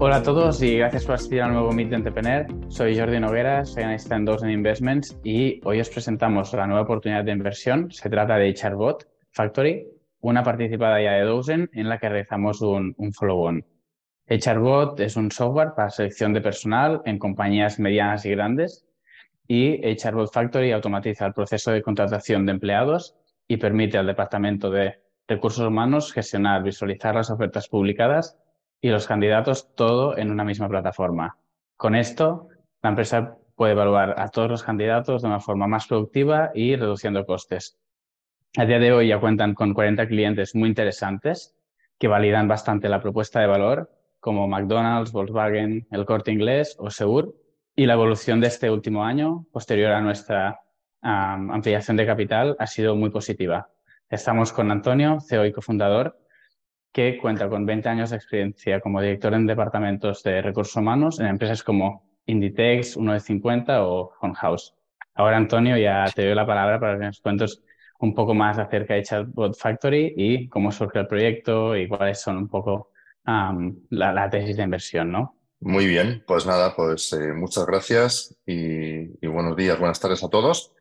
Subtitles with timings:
[0.00, 2.46] Hola a todos y gracias por asistir al nuevo Meet de Entrepreneur.
[2.68, 7.24] Soy Jordi Noguera, soy analista en Dozen Investments y hoy os presentamos la nueva oportunidad
[7.24, 7.90] de inversión.
[7.90, 9.88] Se trata de HRBot Factory,
[10.20, 13.66] una participada ya de Dozen en la que realizamos un, un follow-on.
[14.28, 18.86] HRBot es un software para selección de personal en compañías medianas y grandes
[19.48, 23.16] y HRBot Factory automatiza el proceso de contratación de empleados
[23.48, 28.38] y permite al Departamento de Recursos Humanos gestionar, visualizar las ofertas publicadas
[28.80, 31.36] y los candidatos todo en una misma plataforma.
[31.76, 32.48] Con esto,
[32.82, 37.26] la empresa puede evaluar a todos los candidatos de una forma más productiva y reduciendo
[37.26, 37.78] costes.
[38.56, 41.56] A día de hoy ya cuentan con 40 clientes muy interesantes
[41.98, 47.34] que validan bastante la propuesta de valor, como McDonald's, Volkswagen, El Corte Inglés o Seur,
[47.74, 50.60] y la evolución de este último año, posterior a nuestra
[51.00, 53.70] ampliación de capital, ha sido muy positiva.
[54.08, 56.18] Estamos con Antonio, CEO y cofundador,
[56.92, 61.26] que cuenta con 20 años de experiencia como director en departamentos de recursos humanos en
[61.26, 64.74] empresas como Inditex, Uno de 50 o House.
[65.14, 67.62] Ahora, Antonio, ya te doy la palabra para que nos cuentes
[68.00, 72.36] un poco más acerca de Chatbot Factory y cómo surge el proyecto y cuáles son
[72.36, 72.90] un poco
[73.24, 75.36] la, la, tesis de inversión, ¿no?
[75.60, 80.72] Muy bien, pues nada, pues eh, muchas gracias y, buenos días, buenas tardes a todos.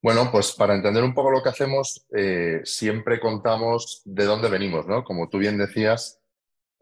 [0.00, 4.86] Bueno, pues para entender un poco lo que hacemos, eh, siempre contamos de dónde venimos,
[4.86, 5.02] ¿no?
[5.02, 6.20] Como tú bien decías,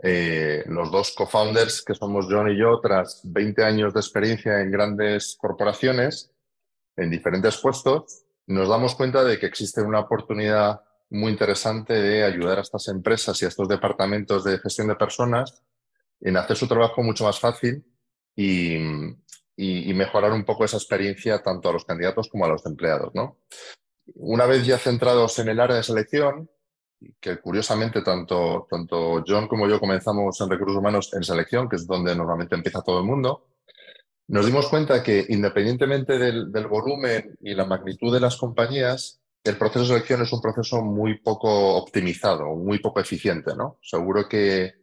[0.03, 4.71] eh, los dos co-founders que somos John y yo, tras 20 años de experiencia en
[4.71, 6.31] grandes corporaciones,
[6.97, 12.59] en diferentes puestos, nos damos cuenta de que existe una oportunidad muy interesante de ayudar
[12.59, 15.63] a estas empresas y a estos departamentos de gestión de personas
[16.21, 17.85] en hacer su trabajo mucho más fácil
[18.35, 18.77] y,
[19.57, 23.15] y, mejorar un poco esa experiencia tanto a los candidatos como a los empleados.
[23.15, 23.39] ¿no?
[24.15, 26.51] Una vez ya centrados en el área de selección,
[27.21, 31.87] que curiosamente tanto, tanto John como yo comenzamos en recursos humanos en selección, que es
[31.87, 33.49] donde normalmente empieza todo el mundo,
[34.29, 39.57] nos dimos cuenta que independientemente del, del volumen y la magnitud de las compañías, el
[39.57, 43.55] proceso de selección es un proceso muy poco optimizado, muy poco eficiente.
[43.57, 43.79] ¿no?
[43.81, 44.75] Seguro que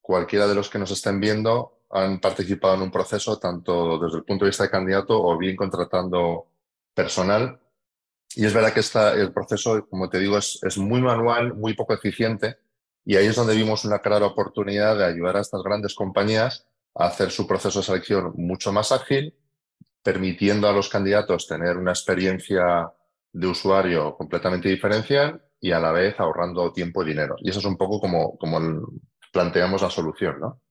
[0.00, 4.24] cualquiera de los que nos estén viendo han participado en un proceso tanto desde el
[4.24, 6.46] punto de vista de candidato o bien contratando
[6.94, 7.60] personal.
[8.34, 11.74] Y es verdad que esta, el proceso, como te digo, es, es muy manual, muy
[11.74, 12.56] poco eficiente.
[13.04, 17.06] Y ahí es donde vimos una clara oportunidad de ayudar a estas grandes compañías a
[17.06, 19.34] hacer su proceso de selección mucho más ágil,
[20.02, 22.90] permitiendo a los candidatos tener una experiencia
[23.32, 27.36] de usuario completamente diferencial y a la vez ahorrando tiempo y dinero.
[27.38, 28.88] Y eso es un poco como, como
[29.30, 30.40] planteamos la solución.
[30.40, 30.61] ¿no?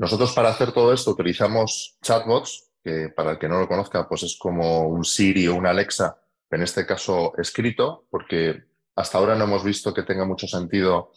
[0.00, 4.22] Nosotros para hacer todo esto utilizamos chatbots, que para el que no lo conozca, pues
[4.22, 6.16] es como un Siri o un Alexa,
[6.50, 8.64] en este caso escrito, porque
[8.96, 11.12] hasta ahora no hemos visto que tenga mucho sentido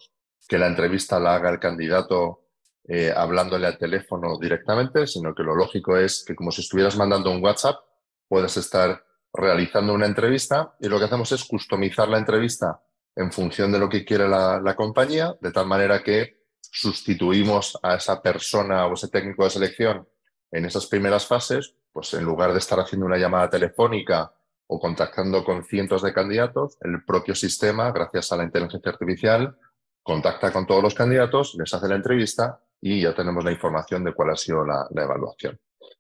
[0.50, 2.50] que la entrevista la haga el candidato
[2.86, 7.32] eh, hablándole al teléfono directamente, sino que lo lógico es que como si estuvieras mandando
[7.32, 7.78] un WhatsApp,
[8.28, 9.02] puedes estar
[9.34, 12.82] realizando una entrevista y lo que hacemos es customizar la entrevista
[13.16, 17.96] en función de lo que quiere la, la compañía, de tal manera que sustituimos a
[17.96, 20.08] esa persona o ese técnico de selección
[20.52, 24.34] en esas primeras fases, pues en lugar de estar haciendo una llamada telefónica
[24.68, 29.58] o contactando con cientos de candidatos, el propio sistema, gracias a la inteligencia artificial,
[30.02, 34.14] contacta con todos los candidatos, les hace la entrevista y ya tenemos la información de
[34.14, 35.60] cuál ha sido la, evaluación.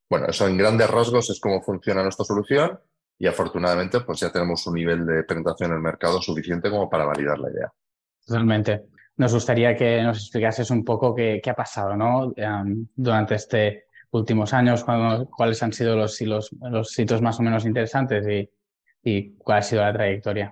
[0.09, 2.79] Bueno, eso en grandes rasgos es cómo funciona nuestra solución
[3.17, 7.05] y afortunadamente pues ya tenemos un nivel de penetración en el mercado suficiente como para
[7.05, 7.73] validar la idea.
[8.25, 12.33] Totalmente nos gustaría que nos explicases un poco qué, ha pasado ¿no?
[12.35, 13.73] Um, durante estos
[14.11, 14.85] últimos años,
[15.35, 18.49] cuáles han sido los, los, los sitios más o menos interesantes y,
[19.03, 20.51] y, cuál ha sido la trayectoria.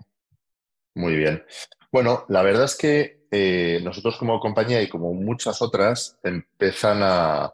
[0.95, 1.44] Muy bien.
[1.91, 7.53] Bueno, la verdad es que eh, nosotros como compañía y como muchas otras empiezan a,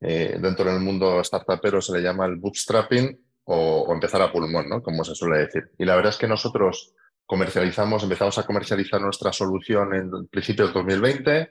[0.00, 4.68] eh, dentro del mundo startupero se le llama el bootstrapping o, o empezar a pulmón,
[4.68, 4.82] ¿no?
[4.82, 5.70] Como se suele decir.
[5.76, 6.94] Y la verdad es que nosotros
[7.32, 11.50] comercializamos, empezamos a comercializar nuestra solución en principios de 2020.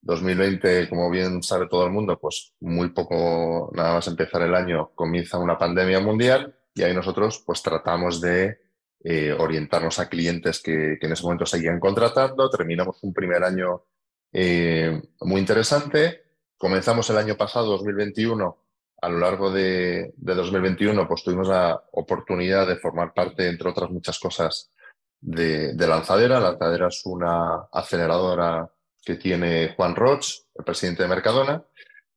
[0.00, 4.92] 2020, como bien sabe todo el mundo, pues muy poco, nada más empezar el año,
[4.94, 8.60] comienza una pandemia mundial y ahí nosotros pues tratamos de
[9.04, 12.48] eh, orientarnos a clientes que, en ese momento seguían contratando.
[12.48, 13.84] Terminamos un primer año
[14.32, 16.22] eh, muy interesante.
[16.56, 18.56] Comenzamos el año pasado, 2021.
[19.02, 23.90] A lo largo de, de 2021, pues tuvimos la oportunidad de formar parte, entre otras
[23.90, 24.72] muchas cosas,
[25.20, 26.40] de, de Lanzadera.
[26.40, 28.70] Lanzadera es una aceleradora
[29.02, 31.64] que tiene Juan Roch, el presidente de Mercadona,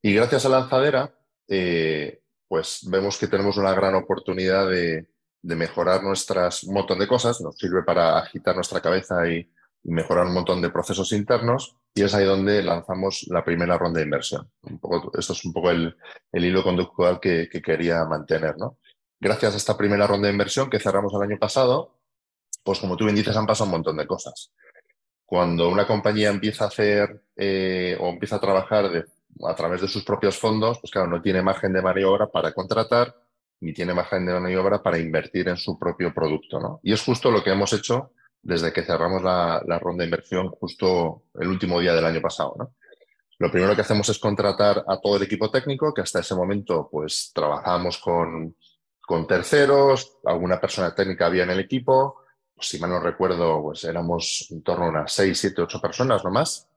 [0.01, 1.15] y gracias a Lanzadera,
[1.47, 5.07] eh, pues vemos que tenemos una gran oportunidad de,
[5.41, 9.49] mejorar nuestras, un montón de cosas, nos sirve para agitar nuestra cabeza y,
[9.85, 14.05] mejorar un montón de procesos internos, y es ahí donde lanzamos la primera ronda de
[14.05, 14.49] inversión.
[14.61, 15.97] Un poco, esto es un poco el,
[16.31, 18.57] hilo conductual que, quería mantener.
[18.57, 18.77] ¿no?
[19.19, 21.99] Gracias a esta primera ronda de inversión que cerramos el año pasado,
[22.63, 24.51] pues como tú bien dices, han pasado un montón de cosas.
[25.25, 29.05] Cuando una compañía empieza a hacer eh, o empieza a trabajar
[29.45, 33.15] a través de sus propios fondos, pues claro, no tiene margen de maniobra para contratar
[33.63, 36.59] ni tiene margen de maniobra para invertir en su propio producto.
[36.59, 36.79] ¿no?
[36.83, 38.11] Y es justo lo que hemos hecho
[38.41, 42.55] desde que cerramos la, ronda de inversión justo el último día del año pasado.
[42.59, 42.75] ¿no?
[43.39, 46.89] Lo primero que hacemos es contratar a todo el equipo técnico, que hasta ese momento
[46.91, 48.55] pues trabajábamos con,
[49.01, 52.22] con terceros, alguna persona técnica había en el equipo,
[52.65, 56.67] si mal no recuerdo, pues éramos en torno a unas 6, 7, 8 personas nomás.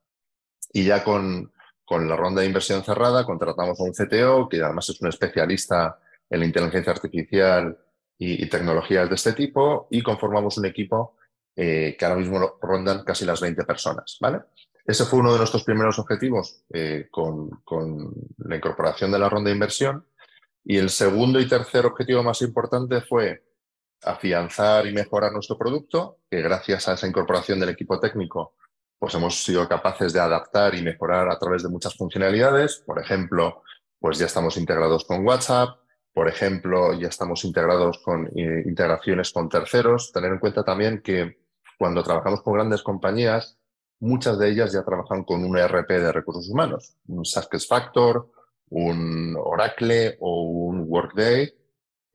[0.73, 1.53] Y ya con,
[1.85, 5.99] con la ronda de inversión cerrada contratamos a un CTO, que además es un especialista
[6.29, 7.79] en la inteligencia artificial
[8.19, 11.17] y, tecnologías de este tipo, y conformamos un equipo
[11.55, 14.19] eh, que ahora mismo rondan casi las 20 personas.
[14.21, 14.41] ¿vale?
[14.85, 19.51] Ese fue uno de nuestros primeros objetivos eh, con, con, la incorporación de la ronda
[19.51, 20.07] de inversión.
[20.65, 23.45] Y el segundo y tercer objetivo más importante fue
[24.07, 28.55] afianzar y mejorar nuestro producto, que gracias a esa incorporación del equipo técnico,
[28.99, 32.83] pues hemos sido capaces de adaptar y mejorar a través de muchas funcionalidades.
[32.87, 33.63] Por ejemplo,
[33.99, 35.79] pues ya estamos integrados con WhatsApp,
[36.17, 40.13] por ejemplo, ya estamos integrados con eh, integraciones con terceros.
[40.13, 41.41] Tener en cuenta también que
[41.79, 43.59] cuando trabajamos con grandes compañías,
[44.01, 48.31] muchas de ellas ya trabajan con un ERP de recursos humanos, un SuccessFactor,
[48.71, 51.53] un Oracle o un Workday,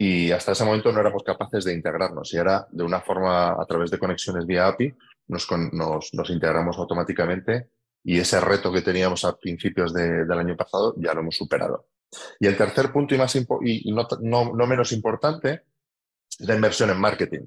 [0.04, 2.34] y hasta ese momento no éramos capaces de integrarnos.
[2.34, 4.92] Y ahora, de una forma, a través de conexiones vía API,
[5.28, 7.70] nos, nos, integramos automáticamente
[8.04, 11.90] y ese reto que teníamos a principios del año pasado ya lo hemos superado.
[12.40, 13.38] Y el tercer punto y, más
[14.22, 15.66] no, menos importante
[16.40, 17.46] es la inversión en marketing.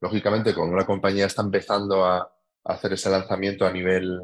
[0.00, 4.22] Lógicamente, cuando una compañía está empezando a, hacer ese lanzamiento a nivel,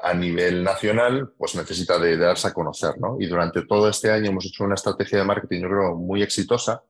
[0.00, 2.98] a nivel nacional, pues necesita de, darse a conocer.
[2.98, 3.16] ¿no?
[3.18, 6.82] Y durante todo este año hemos hecho una estrategia de marketing, yo creo, muy exitosa,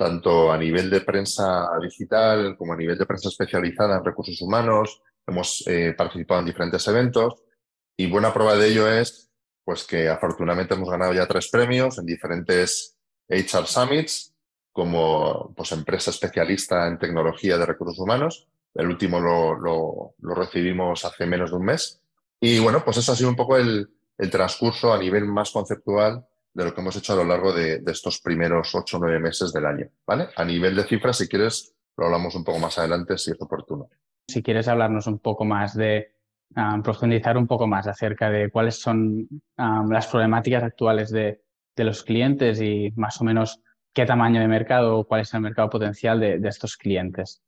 [0.00, 5.02] tanto a nivel de prensa digital como a nivel de prensa especializada en recursos humanos.
[5.26, 7.34] Hemos eh, participado en diferentes eventos
[7.98, 9.30] y buena prueba de ello es
[9.62, 12.96] pues que afortunadamente hemos ganado ya tres premios en diferentes
[13.28, 14.34] HR Summits
[14.72, 18.48] como pues, empresa especialista en tecnología de recursos humanos.
[18.72, 19.54] El último lo,
[20.18, 22.00] lo, recibimos hace menos de un mes.
[22.40, 23.86] Y bueno, pues eso ha sido un poco el,
[24.16, 27.82] el transcurso a nivel más conceptual de lo que hemos hecho a lo largo de,
[27.86, 29.88] estos primeros ocho o nueve meses del año.
[30.06, 30.28] ¿vale?
[30.36, 33.88] A nivel de cifras, si quieres, lo hablamos un poco más adelante si es oportuno.
[34.28, 36.14] Si quieres hablarnos un poco más de,
[36.56, 41.42] um, profundizar un poco más acerca de cuáles son um, las problemáticas actuales de,
[41.76, 43.60] de, los clientes y más o menos
[43.92, 47.42] qué tamaño de mercado o cuál es el mercado potencial de, de estos clientes.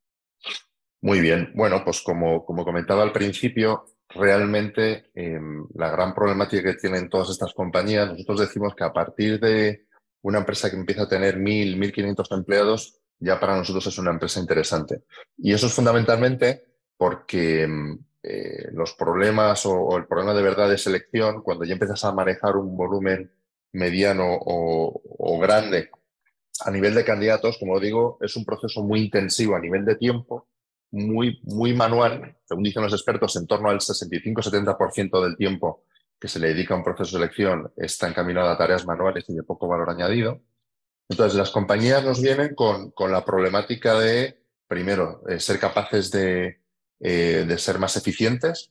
[1.00, 1.52] Muy bien.
[1.54, 3.84] Bueno, pues como, como comentaba al principio,
[4.14, 9.40] realmente em, la gran problemática que tienen todas estas compañías, nosotros decimos que a partir
[9.40, 9.86] de
[10.22, 14.40] una empresa que empieza a tener 1.000, 1.500 empleados, ya para nosotros es una empresa
[14.40, 15.02] interesante.
[15.38, 16.64] Y eso es fundamentalmente
[16.96, 22.04] porque em, eh, los problemas o, el problema de verdad de selección, cuando ya empiezas
[22.04, 23.32] a manejar un volumen
[23.72, 25.90] mediano o, o grande
[26.64, 30.48] a nivel de candidatos, como digo, es un proceso muy intensivo a nivel de tiempo
[30.92, 35.84] muy, muy manual, según dicen los expertos, en torno al 65-70% del tiempo
[36.20, 39.34] que se le dedica a un proceso de selección está encaminado a tareas manuales y
[39.34, 40.40] de poco valor añadido.
[41.08, 46.60] Entonces, las compañías nos vienen con, con la problemática de, primero, eh, ser capaces de,
[47.00, 48.70] eh, de ser más eficientes,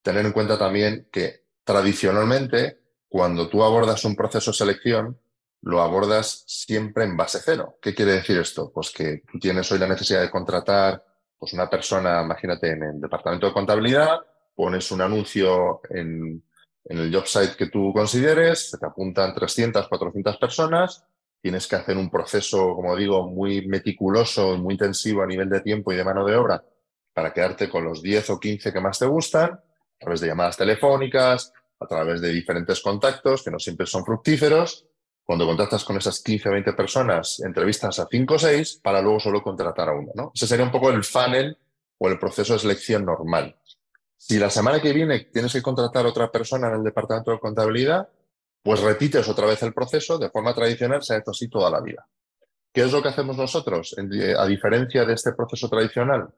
[0.00, 5.20] tener en cuenta también que tradicionalmente, cuando tú abordas un proceso de selección,
[5.60, 7.76] lo abordas siempre en base cero.
[7.82, 8.72] ¿Qué quiere decir esto?
[8.72, 11.04] Pues que tú tienes hoy la necesidad de contratar
[11.38, 14.20] pues una persona, imagínate, en el departamento de contabilidad,
[14.54, 16.42] pones un anuncio en,
[16.84, 21.04] el job site que tú consideres, se te apuntan 300, 400 personas,
[21.42, 25.60] tienes que hacer un proceso, como digo, muy meticuloso y muy intensivo a nivel de
[25.60, 26.64] tiempo y de mano de obra
[27.12, 30.56] para quedarte con los 10 o 15 que más te gustan, a través de llamadas
[30.56, 34.86] telefónicas, a través de diferentes contactos que no siempre son fructíferos,
[35.26, 39.18] cuando contactas con esas 15 o 20 personas, entrevistas a 5 o 6 para luego
[39.18, 40.12] solo contratar a uno.
[40.14, 40.30] ¿no?
[40.32, 41.58] Ese sería un poco el funnel
[41.98, 43.56] o el proceso de selección normal.
[44.16, 47.40] Si la semana que viene tienes que contratar a otra persona en el departamento de
[47.40, 48.08] contabilidad,
[48.62, 51.80] pues repites otra vez el proceso de forma tradicional, se ha hecho así toda la
[51.80, 52.06] vida.
[52.72, 53.96] ¿Qué es lo que hacemos nosotros?
[54.38, 56.28] A diferencia de este proceso tradicional,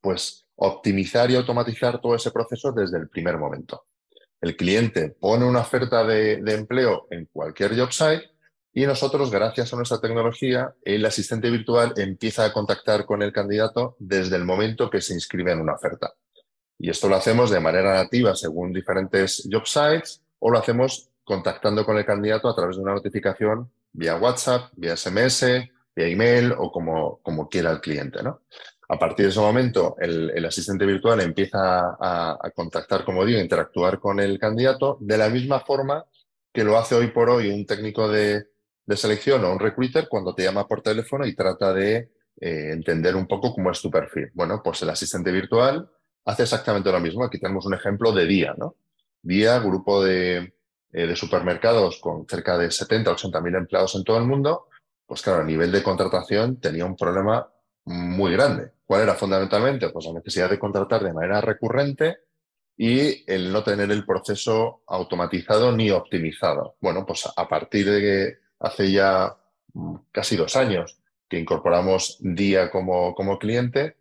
[0.00, 3.86] pues optimizar y automatizar todo ese proceso desde el primer momento.
[4.42, 8.28] El cliente pone una oferta de, empleo en cualquier job site
[8.74, 13.94] y nosotros, gracias a nuestra tecnología, el asistente virtual empieza a contactar con el candidato
[14.00, 16.12] desde el momento que se inscribe en una oferta.
[16.76, 21.86] Y esto lo hacemos de manera nativa según diferentes job sites o lo hacemos contactando
[21.86, 25.42] con el candidato a través de una notificación vía WhatsApp, vía SMS,
[25.94, 28.24] vía email o como, como quiera el cliente.
[28.24, 28.42] ¿no?
[28.92, 34.20] A partir de ese momento, el, asistente virtual empieza a, contactar, como digo, interactuar con
[34.20, 36.04] el candidato de la misma forma
[36.52, 38.48] que lo hace hoy por hoy un técnico de,
[38.94, 43.26] selección o un recruiter cuando te llama por teléfono y trata de eh, entender un
[43.26, 44.30] poco cómo es tu perfil.
[44.34, 45.88] Bueno, pues el asistente virtual
[46.26, 47.24] hace exactamente lo mismo.
[47.24, 48.76] Aquí tenemos un ejemplo de Día, ¿no?
[49.22, 50.52] Día, grupo de,
[50.92, 54.68] eh, de supermercados con cerca de 70 o 80 mil empleados en todo el mundo,
[55.06, 57.48] pues claro, a nivel de contratación tenía un problema
[57.84, 58.72] muy grande.
[58.84, 59.88] ¿Cuál era fundamentalmente?
[59.90, 62.18] Pues la necesidad de contratar de manera recurrente
[62.76, 66.76] y el no tener el proceso automatizado ni optimizado.
[66.80, 69.36] Bueno, pues a partir de hace ya
[69.72, 70.98] mm, casi dos años
[71.28, 73.96] que incorporamos Día como, como cliente,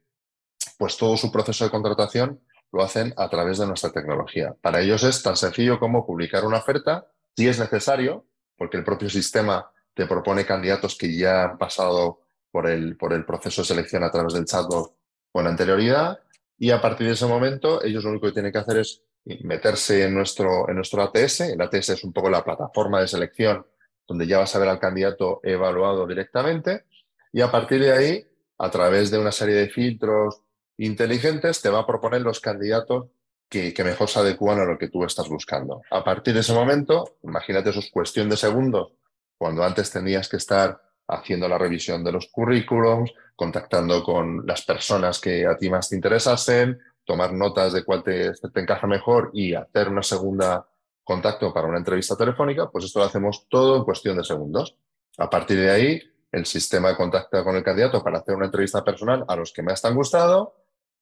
[0.77, 4.55] pues todo su proceso de contratación lo hacen a través de nuestra tecnología.
[4.61, 8.25] Para ellos es tan sencillo como publicar una oferta, si es necesario,
[8.57, 12.20] porque el propio sistema te propone candidatos que ya han pasado
[12.51, 14.93] por el, por el proceso de selección a través del chatbot
[15.31, 16.19] con anterioridad,
[16.57, 19.01] y a partir de ese momento ellos lo único que tienen que hacer es
[19.43, 21.41] meterse en nuestro, en nuestro ATS.
[21.41, 23.65] El ATS es un poco la plataforma de selección
[24.07, 26.83] donde ya vas a ver al candidato evaluado directamente,
[27.31, 28.27] y a partir de ahí,
[28.57, 30.41] a través de una serie de filtros,
[30.77, 33.07] inteligentes te va a proponer los candidatos
[33.47, 35.81] que, mejor se adecúan a lo que tú estás buscando.
[35.91, 38.93] A partir de ese momento, imagínate, eso es cuestión de segundos,
[39.37, 40.81] cuando antes tenías que estar
[41.11, 45.95] haciendo la revisión de los currículums, contactando con las personas que a ti más te
[45.95, 50.67] interesasen, tomar notas de cuál te, encaja mejor y hacer una segunda
[51.03, 54.75] contacto para una entrevista telefónica, pues esto lo hacemos todo en cuestión de segundos.
[55.17, 56.01] A partir de ahí,
[56.31, 59.81] el sistema contacta con el candidato para hacer una entrevista personal a los que más
[59.81, 60.61] te han gustado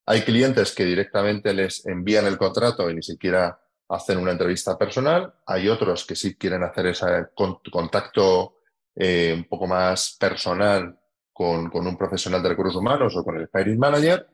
[0.10, 5.36] hay clientes que directamente les envían el contrato y ni siquiera hacen una entrevista personal.
[5.46, 8.59] Hay otros que sí quieren hacer ese contacto
[9.02, 11.00] eh, un poco más personal
[11.32, 14.28] con, un profesional de recursos humanos o con el hiring manager,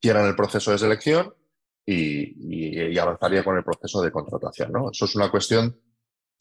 [0.00, 1.34] quieran el proceso de selección
[1.84, 4.72] y, avanzaría con el proceso de contratación.
[4.72, 4.90] ¿no?
[4.90, 5.78] Eso es una cuestión,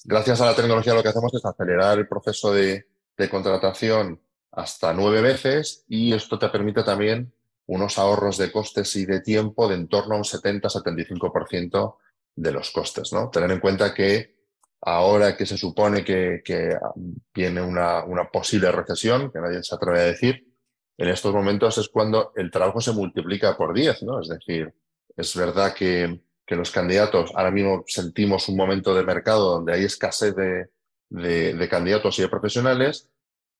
[0.06, 4.22] gracias a la tecnología lo que hacemos es acelerar el proceso de, de contratación
[4.54, 7.34] hasta nueve veces y esto te permite también
[7.66, 11.98] unos ahorros de costes y de tiempo de en torno a un 70-75%
[12.38, 13.12] de los costes.
[13.12, 13.30] ¿no?
[13.30, 14.34] Tener en cuenta que
[14.86, 16.42] ahora que se supone que,
[17.34, 20.48] viene una, posible recesión, que nadie se atreve a decir,
[20.98, 24.04] en estos momentos es cuando el trabajo se multiplica por 10.
[24.04, 24.22] ¿no?
[24.22, 24.74] Es decir,
[25.16, 29.86] es verdad que, que, los candidatos, ahora mismo sentimos un momento de mercado donde hay
[29.86, 33.10] escasez de candidatos y de profesionales,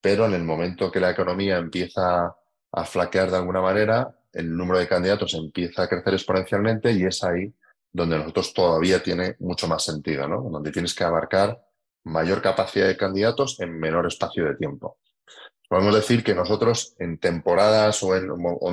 [0.02, 2.36] pero en el momento que la economía empieza
[2.72, 7.24] a flaquear de alguna manera, el número de candidatos empieza a crecer exponencialmente y es
[7.24, 7.54] ahí
[7.94, 10.42] donde nosotros todavía tiene mucho más sentido, ¿no?
[10.42, 11.64] Donde tienes que abarcar
[12.04, 14.98] mayor capacidad de candidatos en menor espacio de tiempo.
[15.70, 18.30] Podemos decir que nosotros en temporadas o en,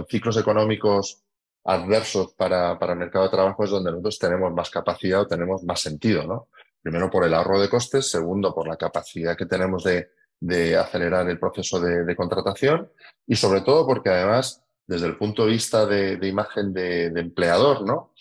[0.09, 1.23] ciclos económicos
[1.65, 5.63] adversos para, para, el mercado de trabajo es donde nosotros tenemos más capacidad o tenemos
[5.63, 6.49] más sentido, ¿no?
[6.83, 10.09] Primero por el ahorro de costes, segundo por la capacidad que tenemos de,
[10.41, 12.91] de acelerar el proceso de, contratación
[13.27, 18.13] y sobre todo porque además, desde el punto de vista de, imagen de, empleador, ¿no?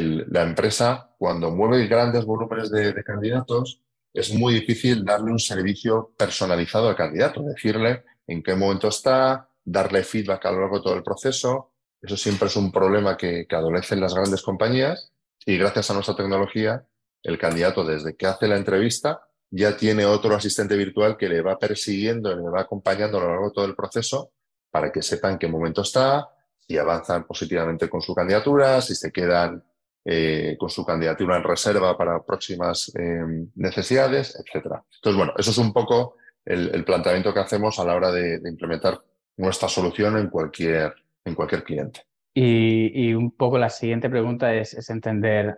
[0.00, 3.80] La empresa, cuando mueve grandes volúmenes de, candidatos,
[4.12, 10.04] es muy difícil darle un servicio personalizado al candidato, decirle en qué momento está, darle
[10.04, 11.72] feedback a lo largo de todo el proceso.
[12.00, 15.12] Eso siempre es un problema que, que adolecen las grandes compañías
[15.44, 16.84] y gracias a nuestra tecnología,
[17.22, 21.58] el candidato desde que hace la entrevista ya tiene otro asistente virtual que le va
[21.58, 24.32] persiguiendo y le va acompañando a lo largo de todo el proceso
[24.70, 29.12] para que sepa en qué momento está, si avanzan positivamente con su candidatura, si se
[29.12, 29.62] quedan
[30.04, 34.66] eh, con su candidatura en reserva para próximas em, necesidades, etc.
[34.96, 39.00] Entonces, bueno, eso es un poco el, planteamiento que hacemos a la hora de, implementar
[39.38, 40.94] nuestra solución en cualquier,
[41.24, 42.02] en cualquier cliente.
[42.34, 45.56] Y, un poco la siguiente pregunta es, entender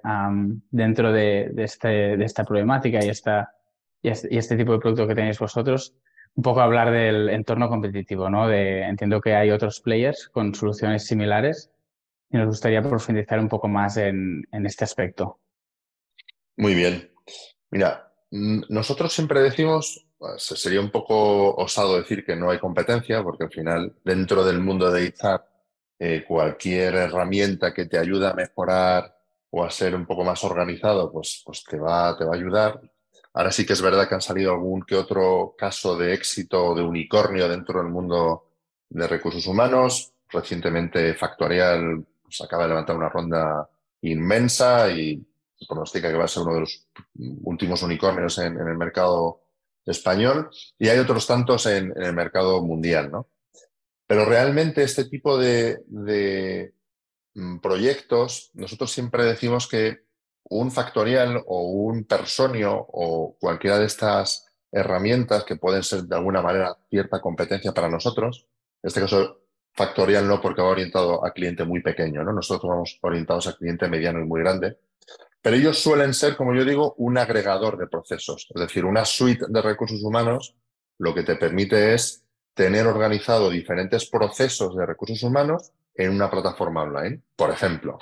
[0.71, 3.51] dentro de, este, de, esta problemática y esta
[4.03, 5.97] y este, tipo de producto que tenéis vosotros,
[6.37, 8.47] un poco hablar del entorno competitivo, ¿no?
[8.47, 11.73] De, entiendo que hay otros players con soluciones similares
[12.31, 15.41] y nos gustaría profundizar un poco más en, este aspecto.
[16.57, 17.11] Muy bien.
[17.71, 23.45] Mira, nosotros siempre decimos, pues, sería un poco osado decir que no hay competencia, porque
[23.45, 25.49] al final dentro del mundo de ITAR,
[25.99, 29.17] eh, cualquier herramienta que te ayude a mejorar
[29.51, 32.81] o a ser un poco más organizado, pues, pues te, va, te va a ayudar.
[33.33, 36.83] Ahora sí que es verdad que han salido algún que otro caso de éxito de
[36.83, 38.51] unicornio dentro del mundo
[38.89, 40.13] de recursos humanos.
[40.31, 42.05] Recientemente Factorial
[42.41, 43.69] acaba de levantar una ronda
[44.03, 45.25] inmensa y
[45.69, 46.87] pronostica que va a ser uno de los
[47.45, 49.43] últimos unicornios en, el mercado
[49.85, 53.29] español y hay otros tantos en, el mercado mundial, ¿no?
[54.07, 56.75] Pero realmente este tipo de, de
[57.35, 60.07] mm, proyectos, nosotros siempre decimos que
[60.49, 66.43] un factorial o un personio o cualquiera de estas herramientas que pueden ser de alguna
[66.43, 68.47] manera cierta competencia para nosotros,
[68.83, 69.46] en este caso
[69.77, 72.33] factorial no porque va orientado a cliente muy pequeño, ¿no?
[72.33, 74.79] Nosotros vamos orientados a cliente mediano y muy grande,
[75.43, 79.47] pero ellos suelen ser, como yo digo, un agregador de procesos, es decir, una suite
[79.49, 80.57] de recursos humanos
[80.99, 86.83] lo que te permite es tener organizado diferentes procesos de recursos humanos en una plataforma
[86.83, 87.21] online.
[87.37, 87.99] Por ejemplo,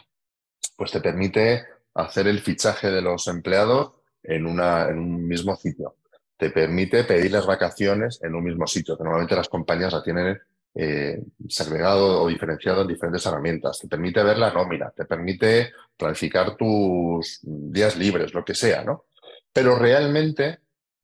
[0.77, 1.65] pues te permite
[1.95, 5.97] hacer el fichaje de los empleados en, una, en un mismo sitio.
[6.37, 10.39] Te permite pedir las vacaciones en un mismo sitio, que normalmente las compañías la tienen
[10.75, 13.79] eh, segregado o diferenciado en diferentes herramientas.
[13.79, 19.05] Te permite ver la nómina, te permite planificar tus días libres, lo que sea, ¿no?
[19.53, 20.59] Pero realmente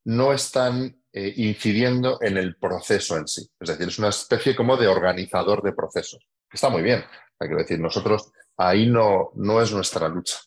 [0.05, 3.49] no están eh, incidiendo en el proceso en sí.
[3.61, 6.27] Es decir, es una especie como de organizador de procesos.
[6.53, 7.05] Está muy bien.
[7.39, 10.39] Hay que decir, nosotros ahí no, no es nuestra lucha.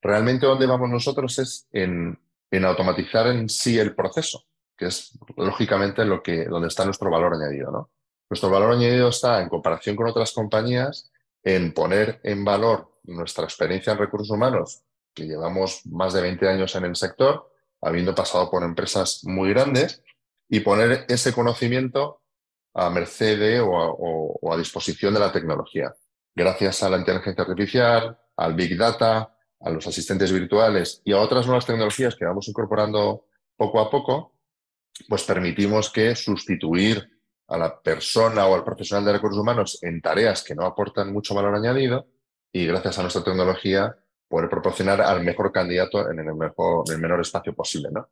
[0.00, 2.18] Realmente donde vamos nosotros es en,
[2.50, 4.44] en automatizar en sí el proceso,
[4.76, 7.70] que es lógicamente lo que, donde está nuestro valor añadido.
[7.70, 7.90] ¿no?
[8.32, 11.12] Nuestro valor añadido está en comparación con otras compañías
[11.44, 16.74] en poner en valor nuestra experiencia en recursos humanos, que llevamos más de 20 años
[16.74, 20.02] en el sector, habiendo pasado por empresas muy grandes,
[20.48, 22.22] y poner ese conocimiento
[22.72, 25.92] a merced o a disposición de la tecnología.
[26.34, 31.44] Gracias a la inteligencia artificial, al Big Data, a los asistentes virtuales y a otras
[31.44, 33.26] nuevas tecnologías que vamos incorporando
[33.58, 34.32] poco a poco,
[35.06, 37.11] pues permitimos que sustituir
[37.52, 41.34] a la persona o al profesional de recursos humanos en tareas que no aportan mucho
[41.34, 42.06] valor añadido
[42.50, 43.96] y gracias a nuestra tecnología
[44.28, 47.90] poder proporcionar al mejor candidato en el, mejor, en el menor espacio posible.
[47.92, 48.08] ¿no?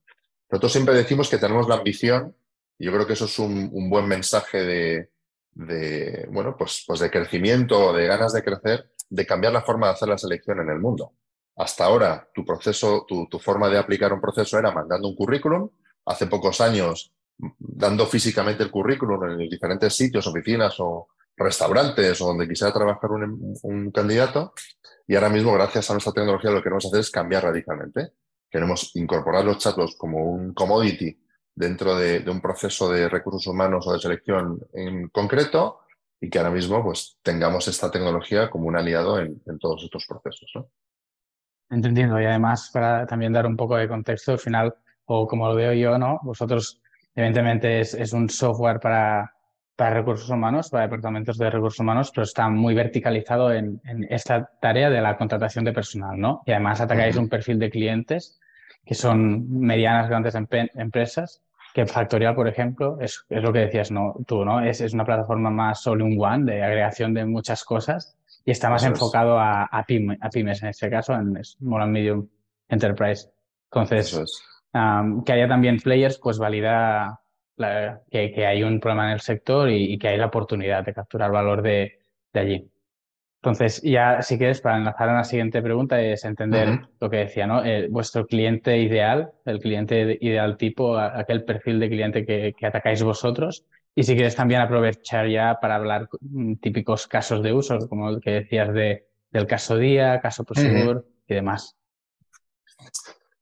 [0.50, 2.36] Nosotros siempre decimos que tenemos la ambición,
[2.78, 5.10] y yo creo que eso es un, buen mensaje de,
[5.52, 9.92] de, bueno, pues, pues de crecimiento, de ganas de crecer, de cambiar la forma de
[9.94, 11.12] hacer la selección en el mundo.
[11.56, 15.68] Hasta ahora, tu proceso, tu, forma de aplicar un proceso era mandando un currículum.
[16.06, 17.12] Hace pocos años,
[17.58, 23.90] dando físicamente el currículum en diferentes sitios, oficinas o restaurantes o donde quisiera trabajar un,
[23.90, 24.52] candidato.
[25.06, 28.12] Y ahora mismo, gracias a nuestra tecnología, lo que queremos hacer es cambiar radicalmente.
[28.48, 31.18] Queremos incorporar los chatbots como un commodity
[31.54, 35.80] dentro de, un proceso de recursos humanos o de selección en concreto
[36.20, 40.52] y que ahora mismo pues, tengamos esta tecnología como un aliado en, todos estos procesos.
[41.70, 42.20] Entendiendo.
[42.20, 44.74] Y además, para también dar un poco de contexto, al final,
[45.06, 46.20] o como lo veo yo, ¿no?
[46.22, 46.80] Vosotros,
[47.14, 49.34] evidentemente, es, es un software para,
[49.76, 54.50] para recursos humanos, para departamentos de recursos humanos, pero está muy verticalizado en, en esta
[54.60, 56.42] tarea de la contratación de personal, ¿no?
[56.46, 58.40] Y además atacáis un perfil de clientes
[58.84, 61.42] que son medianas, grandes empresas,
[61.74, 64.14] que Factorial, por ejemplo, es, es, lo que decías ¿no?
[64.26, 64.60] tú, ¿no?
[64.60, 69.38] Es, es una plataforma más all-in-one de agregación de muchas cosas y está más enfocado
[69.38, 72.28] a, a, pymes en este caso, en Small and Medium
[72.68, 73.28] Enterprise.
[73.72, 77.20] Entonces, que haya también players, pues valida
[77.56, 81.30] que, que, hay un problema en el sector y, que hay la oportunidad de capturar
[81.30, 81.98] valor de,
[82.32, 82.70] de, allí.
[83.42, 87.46] Entonces, ya si quieres, para enlazar a la siguiente pregunta, es entender lo que decía,
[87.46, 87.64] ¿no?
[87.64, 93.02] Eh, vuestro cliente ideal, el cliente ideal tipo, aquel perfil de cliente que, que atacáis
[93.02, 98.08] vosotros y si quieres también aprovechar ya para hablar mm, típicos casos de uso, como
[98.08, 101.76] el que decías de, del caso día, caso Prosegur y demás.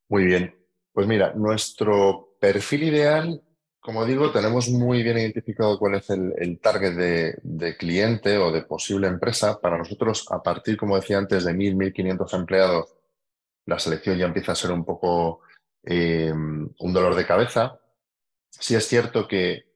[0.09, 0.58] Muy bien.
[0.99, 3.41] Pues mira, nuestro perfil ideal,
[3.79, 9.07] como digo, tenemos muy bien identificado cuál es el, target de, cliente o de posible
[9.07, 9.61] empresa.
[9.61, 12.97] Para nosotros, a partir, como decía antes, de 1.000, 1.500 empleados,
[13.67, 15.43] la selección ya empieza a ser un poco
[15.85, 17.79] eh, un dolor de cabeza.
[18.51, 19.67] Sí es cierto que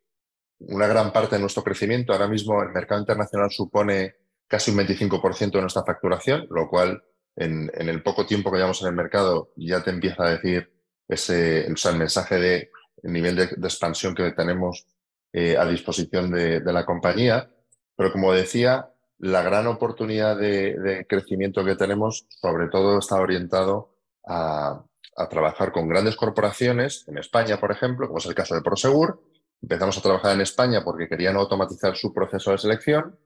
[0.59, 2.13] una gran parte de nuestro crecimiento.
[2.13, 4.17] Ahora mismo el mercado internacional supone
[4.49, 7.01] casi un 25% de nuestra facturación, lo cual
[7.37, 11.67] en, el poco tiempo que llevamos en el mercado ya te empieza a decir ese,
[11.67, 12.71] el mensaje de
[13.03, 14.87] nivel de, expansión que tenemos
[15.33, 17.51] eh, a disposición de, la compañía.
[17.97, 24.85] Pero como decía, la gran oportunidad de, crecimiento que tenemos sobre todo está orientado a
[25.31, 29.21] trabajar con grandes corporaciones, en España, por ejemplo, como es el caso de Prosegur,
[29.63, 33.17] Empezamos a trabajar en España porque querían automatizar su proceso de selección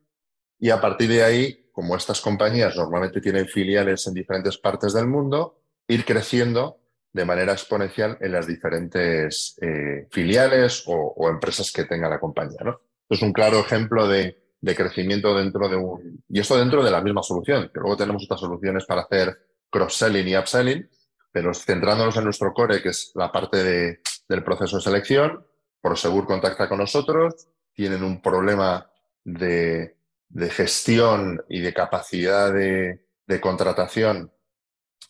[0.59, 5.07] y a partir de ahí, como estas compañías normalmente tienen filiales en diferentes partes del
[5.07, 5.59] mundo,
[5.89, 6.79] ir creciendo
[7.17, 12.61] de manera exponencial en las diferentes eh, filiales o, empresas que tenga la compañía.
[12.63, 12.79] ¿no?
[13.09, 16.23] Es un claro ejemplo de, de crecimiento dentro de un...
[16.29, 19.35] Y esto dentro de la misma solución, que luego tenemos otras soluciones para hacer
[19.71, 20.91] cross-selling y upselling,
[21.33, 25.43] pero centrándonos en nuestro core, que es la parte de, del proceso de selección,
[25.81, 28.91] Prosegur contacta con nosotros, tienen un problema
[29.25, 29.97] de,
[30.29, 34.33] de gestión y de capacidad de, de contratación,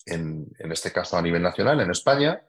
[0.05, 2.41] en, en, este caso a nivel nacional, en España,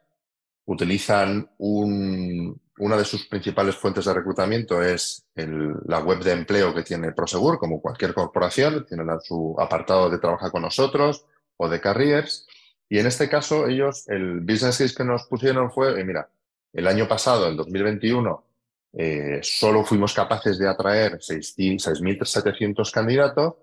[0.65, 6.73] utilizan un, una de sus principales fuentes de reclutamiento es el, la web de empleo
[6.73, 11.25] que tiene Prosegur, como cualquier corporación, tienen su apartado de trabaja con nosotros
[11.57, 12.45] o de careers.
[12.89, 16.29] Y en este caso, ellos, el business case que nos pusieron fue, eh, mira,
[16.71, 18.45] el año pasado, el 2021,
[18.93, 23.55] eh, solo fuimos capaces de atraer 6.700 candidatos.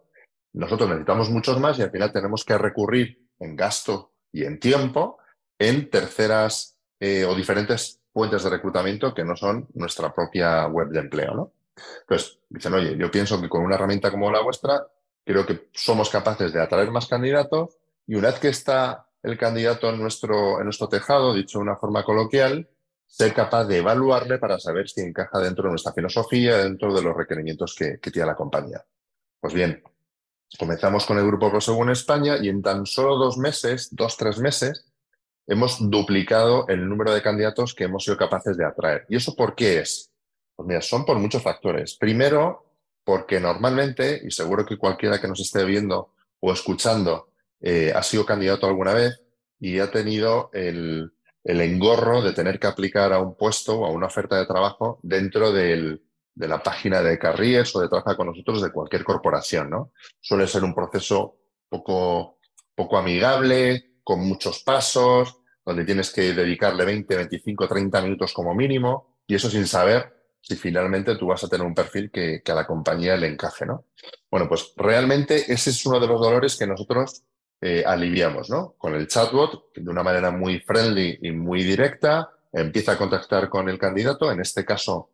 [0.55, 5.19] Nosotros necesitamos muchos más y al final tenemos que recurrir en gasto y en tiempo
[5.59, 11.01] en terceras eh, o diferentes fuentes de reclutamiento que no son nuestra propia web de
[11.01, 11.35] empleo.
[11.35, 11.53] ¿no?
[12.03, 14.87] Entonces, dicen, oye, yo pienso que con una herramienta como la vuestra,
[15.25, 19.89] creo que somos capaces de atraer más candidatos y una vez que está el candidato
[19.89, 22.69] en nuestro, en nuestro tejado, dicho de una forma coloquial,
[23.07, 27.17] ser capaz de evaluarle para saber si encaja dentro de nuestra filosofía, dentro de los
[27.17, 28.85] requerimientos que, que tiene la compañía.
[29.41, 29.83] Pues bien,
[30.59, 34.87] comenzamos con el Grupo Prosegun España y en tan solo dos meses, dos, tres meses,
[35.47, 39.07] hemos duplicado el número de candidatos que hemos sido capaces de atraer.
[39.09, 40.11] ¿Y eso por qué es?
[40.57, 41.97] Pues mira, son por muchos factores.
[41.97, 42.65] Primero,
[43.05, 47.29] porque normalmente, y seguro que cualquiera que nos esté viendo o escuchando
[47.61, 49.21] eh, ha sido candidato alguna vez
[49.59, 51.13] y ha tenido el,
[51.45, 55.53] engorro de tener que aplicar a un puesto o a una oferta de trabajo dentro
[55.53, 56.03] del,
[56.35, 59.93] de la página de Carriers o de trabajar con nosotros de cualquier corporación, ¿no?
[60.21, 61.37] Suele ser un proceso
[61.69, 62.39] poco,
[62.75, 69.19] poco amigable, con muchos pasos, donde tienes que dedicarle 20, 25, 30 minutos como mínimo,
[69.27, 72.55] y eso sin saber si finalmente tú vas a tener un perfil que, que, a
[72.55, 73.87] la compañía le encaje, ¿no?
[74.31, 77.25] Bueno, pues realmente ese es uno de los dolores que nosotros
[77.63, 78.75] eh, aliviamos, ¿no?
[78.77, 83.71] Con el chatbot, de una manera muy friendly y muy directa, empieza a contactar con
[83.71, 85.14] el candidato, en este caso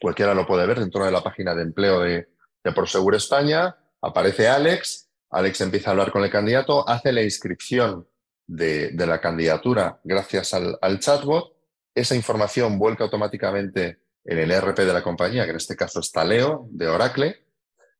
[0.00, 2.28] cualquiera lo puede ver dentro de la página de empleo de,
[2.62, 8.06] de Prosegur España, aparece Alex, Alex empieza a hablar con el candidato, hace la inscripción
[8.46, 11.52] de, de la candidatura gracias al, al, chatbot.
[11.94, 16.12] Esa información vuelca automáticamente en el ERP de la compañía, que en este caso es
[16.12, 17.44] Taleo, de Oracle.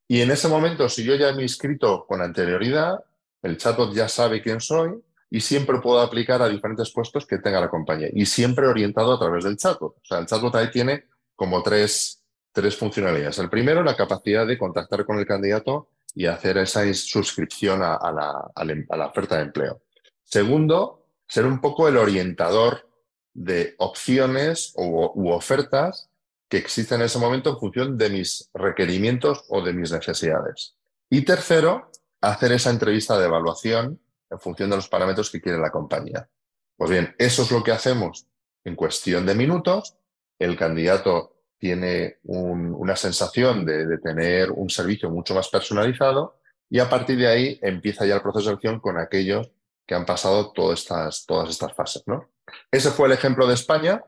[0.06, 3.00] Y en ese momento, si yo ya me he inscrito con anterioridad,
[3.42, 7.60] el chatbot ya sabe quién soy y siempre puedo aplicar a diferentes puestos que tenga
[7.60, 8.08] la compañía.
[8.12, 9.96] Y siempre orientado a través del chatbot.
[9.96, 11.04] O sea, el chatbot ahí tiene
[11.34, 13.38] como tres, tres funcionalidades.
[13.38, 18.50] El primero, la capacidad de contactar con el candidato y hacer esa suscripción a, la,
[18.54, 19.82] a, la, oferta de empleo.
[20.22, 22.88] Segundo, ser un poco el orientador
[23.32, 26.08] de opciones u, u, ofertas
[26.48, 30.76] que existen en ese momento en función de mis requerimientos o de mis necesidades.
[31.10, 35.70] Y tercero, hacer esa entrevista de evaluación en función de los parámetros que quiere la
[35.70, 36.28] compañía.
[36.76, 38.26] Pues bien, eso es lo que hacemos
[38.64, 39.96] en cuestión de minutos.
[40.38, 46.88] El candidato tiene un, una sensación de, tener un servicio mucho más personalizado y a
[46.90, 49.50] partir de ahí empieza ya el proceso de selección con aquellos
[49.86, 52.02] que han pasado todas estas, todas estas fases.
[52.06, 52.30] ¿no?
[52.70, 54.02] Ese fue el ejemplo de España.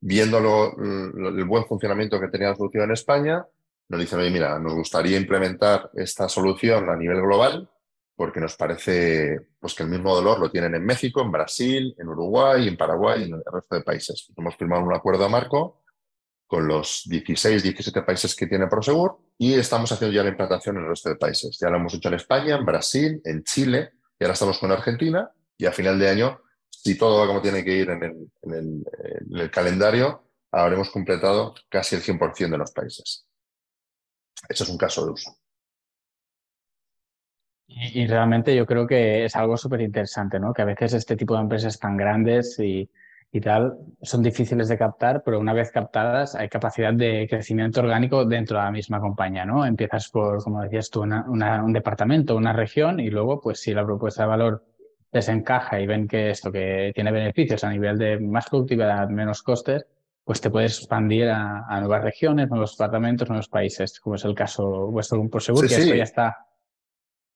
[0.00, 3.46] Viendo lo, lo, el buen funcionamiento que tenía la solución en España,
[3.88, 7.68] nos dicen, oye, mira, nos gustaría implementar esta solución a nivel global
[8.14, 12.08] porque nos parece pues, que el mismo dolor lo tienen en México, en Brasil, en
[12.08, 14.30] Uruguay, en Paraguay y en el resto de países.
[14.36, 15.82] Hemos firmado un acuerdo marco
[16.46, 20.82] con los 16, 17 países que tiene Prosegur y estamos haciendo ya la implantación en
[20.82, 21.58] el resto de países.
[21.58, 25.30] Ya lo hemos hecho en España, en Brasil, en Chile y ahora estamos con Argentina
[25.56, 28.52] y a final de año, si todo va como tiene que ir en el, en
[28.52, 28.84] el,
[29.30, 33.26] en el calendario, habremos completado casi el 100% de los países.
[34.48, 35.41] Eso es un caso de uso.
[37.74, 40.52] Y, y realmente yo creo que es algo súper interesante, ¿no?
[40.52, 42.88] Que a veces este tipo de empresas tan grandes y,
[43.34, 48.26] y tal son difíciles de captar, pero una vez captadas hay capacidad de crecimiento orgánico
[48.26, 49.64] dentro de la misma compañía, ¿no?
[49.64, 53.72] Empiezas por, como decías tú, una, una, un departamento, una región y luego, pues si
[53.72, 54.64] la propuesta de valor
[55.12, 59.42] les encaja y ven que esto que tiene beneficios a nivel de más productividad, menos
[59.42, 59.86] costes,
[60.24, 64.34] pues te puedes expandir a, a nuevas regiones, nuevos departamentos, nuevos países, como es el
[64.34, 65.86] caso vuestro por seguro, sí, que sí.
[65.88, 66.36] esto ya está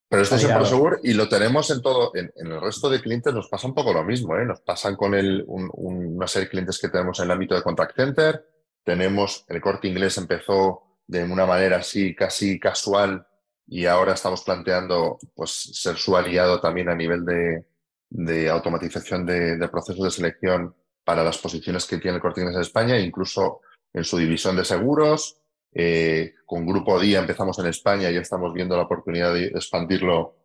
[0.09, 2.13] pero esto es en Prosegur y lo tenemos en todo.
[2.15, 4.37] En, en, el resto de clientes nos pasa un poco lo mismo.
[4.37, 4.45] ¿eh?
[4.45, 7.55] Nos pasan con el, un, un, una serie de clientes que tenemos en el ámbito
[7.55, 8.47] de contact center.
[8.85, 13.27] Tenemos, el corte inglés empezó de una manera así casi casual
[13.67, 17.67] y ahora estamos planteando pues, ser su aliado también a nivel de,
[18.09, 22.57] de automatización de, de, procesos de selección para las posiciones que tiene el corte inglés
[22.57, 23.61] en España, incluso
[23.93, 25.41] en su división de seguros
[25.79, 30.39] Eh, con Grupo Día empezamos en España y estamos viendo la oportunidad de expandirlo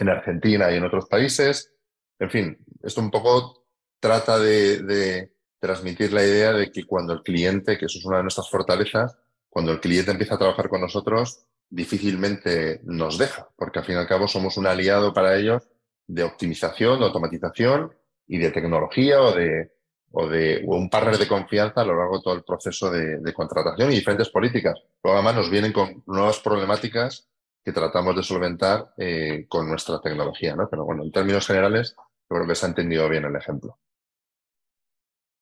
[0.00, 1.72] en Argentina y en otros países.
[2.18, 3.68] En fin, esto un poco
[4.00, 8.24] trata de, transmitir la idea de que cuando el cliente, que eso es una de
[8.24, 9.16] nuestras fortalezas,
[9.48, 13.98] cuando el cliente empieza a trabajar con nosotros, difícilmente nos deja, porque al fin y
[13.98, 15.62] al cabo somos un aliado para ellos
[16.08, 17.94] de optimización, de automatización
[18.26, 19.73] y de tecnología o de,
[20.16, 23.90] o de un partner de confianza a lo largo de todo el proceso de, contratación
[23.90, 24.74] y diferentes políticas.
[25.02, 27.28] Luego además nos vienen con nuevas problemáticas
[27.64, 30.68] que tratamos de solventar eh, con nuestra tecnología, ¿no?
[30.70, 31.96] Pero bueno, en términos generales,
[32.28, 33.78] creo que se ha entendido bien el ejemplo.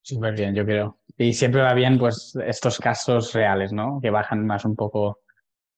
[0.01, 0.99] Súper bien, yo creo.
[1.19, 4.01] Y siempre va bien, pues, estos casos reales, ¿no?
[4.01, 5.21] Que bajan más un poco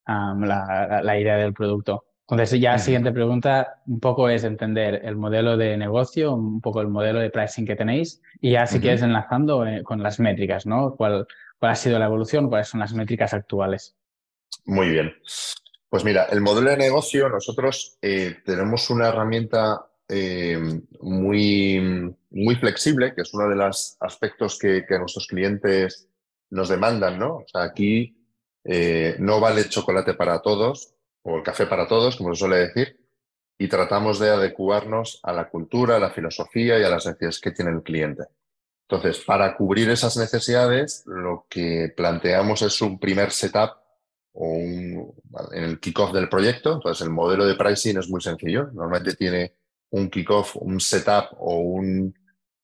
[0.07, 2.05] la, idea del producto.
[2.27, 6.81] Entonces, ya la siguiente pregunta un poco es entender el modelo de negocio, un poco
[6.81, 10.65] el modelo de pricing que tenéis y ya si quieres enlazando eh, con las métricas,
[10.65, 10.95] ¿no?
[10.97, 11.27] ¿Cuál,
[11.59, 12.49] ¿Cuál ha sido la evolución?
[12.49, 13.95] ¿Cuáles son las métricas actuales?
[14.65, 15.15] Muy bien.
[15.91, 20.59] Pues mira, el modelo de negocio, nosotros eh, tenemos una herramienta eh,
[21.01, 26.09] muy, muy flexible, que es uno de los aspectos que, que nuestros clientes
[26.51, 27.37] nos demandan, ¿no?
[27.37, 28.17] O sea, aquí
[28.65, 30.94] eh, no vale chocolate para todos
[31.25, 33.01] o el café para todos, como se suele decir,
[33.59, 37.53] y tratamos de adecuarnos a la cultura, a la filosofía y a las necesidades que
[37.53, 38.25] tiene el cliente.
[38.89, 43.71] Entonces, para cubrir esas necesidades, lo que planteamos es un primer setup
[44.33, 45.15] o un,
[45.53, 46.75] en el kickoff del proyecto.
[46.75, 48.65] Entonces, el modelo de pricing es muy sencillo.
[48.73, 49.55] Normalmente tiene
[49.91, 52.15] un kickoff, un setup o un,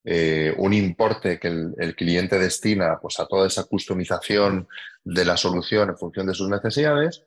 [0.05, 4.69] eh, un importe que el, cliente destina pues, a toda esa customización
[5.05, 7.25] de la solución en función de sus necesidades.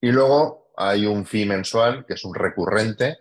[0.00, 3.18] Y luego hay un fee mensual, que es un recurrente,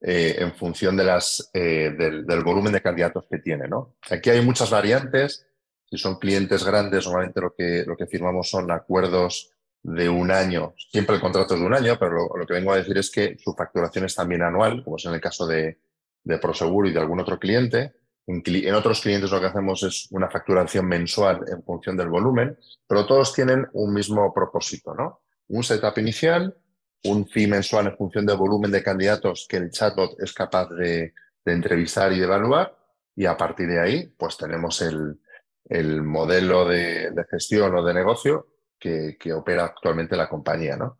[0.00, 3.68] eh, en función eh, del, volumen de candidatos que tiene.
[3.68, 3.96] ¿no?
[4.10, 5.46] Aquí hay muchas variantes.
[5.88, 10.74] Si son clientes grandes, normalmente lo que, lo que firmamos son acuerdos de un año,
[10.76, 13.36] siempre el contrato es de un año, pero lo, que vengo a decir es que
[13.38, 15.78] su facturación es también anual, como es en el caso de,
[16.22, 17.92] de Prosegur y de algún otro cliente.
[18.26, 23.06] En, otros clientes lo que hacemos es una facturación mensual en función del volumen, pero
[23.06, 25.22] todos tienen un mismo propósito, ¿no?
[25.48, 26.56] Un setup inicial,
[27.04, 31.14] un fee mensual en función del volumen de candidatos que el chatbot es capaz de,
[31.44, 32.76] entrevistar y de evaluar,
[33.16, 35.18] y a partir de ahí, pues tenemos el,
[35.64, 38.46] el modelo de, de, gestión o de negocio
[38.78, 40.76] que, opera actualmente la compañía.
[40.76, 40.98] ¿no?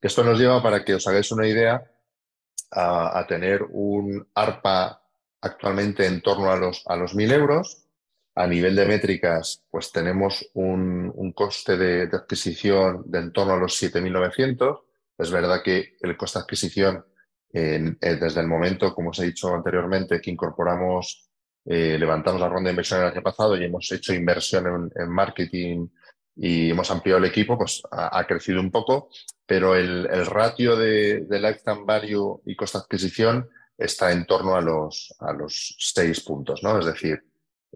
[0.00, 1.82] Esto nos lleva, para que os hagáis una idea,
[2.70, 5.02] a, tener un ARPA
[5.40, 7.78] actualmente en torno a los, a los 1.000 euros.
[8.34, 13.80] A nivel de métricas, pues tenemos un, coste de, adquisición de en torno a los
[13.82, 14.80] 7.900.
[15.22, 17.04] Es verdad que el coste de adquisición,
[17.52, 21.30] eh, desde el momento, como os he dicho anteriormente, que incorporamos,
[21.64, 25.86] eh, levantamos la ronda de inversión el año pasado y hemos hecho inversión en marketing
[26.36, 29.10] y hemos ampliado el equipo, pues ha, crecido un poco,
[29.46, 35.14] pero el, ratio de, lifetime value y coste de adquisición está en torno a los,
[35.20, 36.78] a los seis puntos, ¿no?
[36.78, 37.22] Es decir,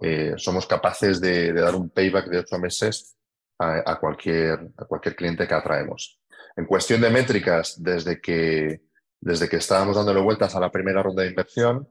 [0.00, 3.16] eh, somos capaces de, dar un payback de ocho meses
[3.58, 6.18] a, cualquier, a cualquier cliente que atraemos.
[6.56, 8.80] En cuestión de métricas, desde que,
[9.20, 11.88] desde que estábamos dándole vueltas a la primera ronda de inversión,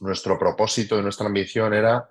[0.00, 2.08] nuestro propósito y nuestra ambición era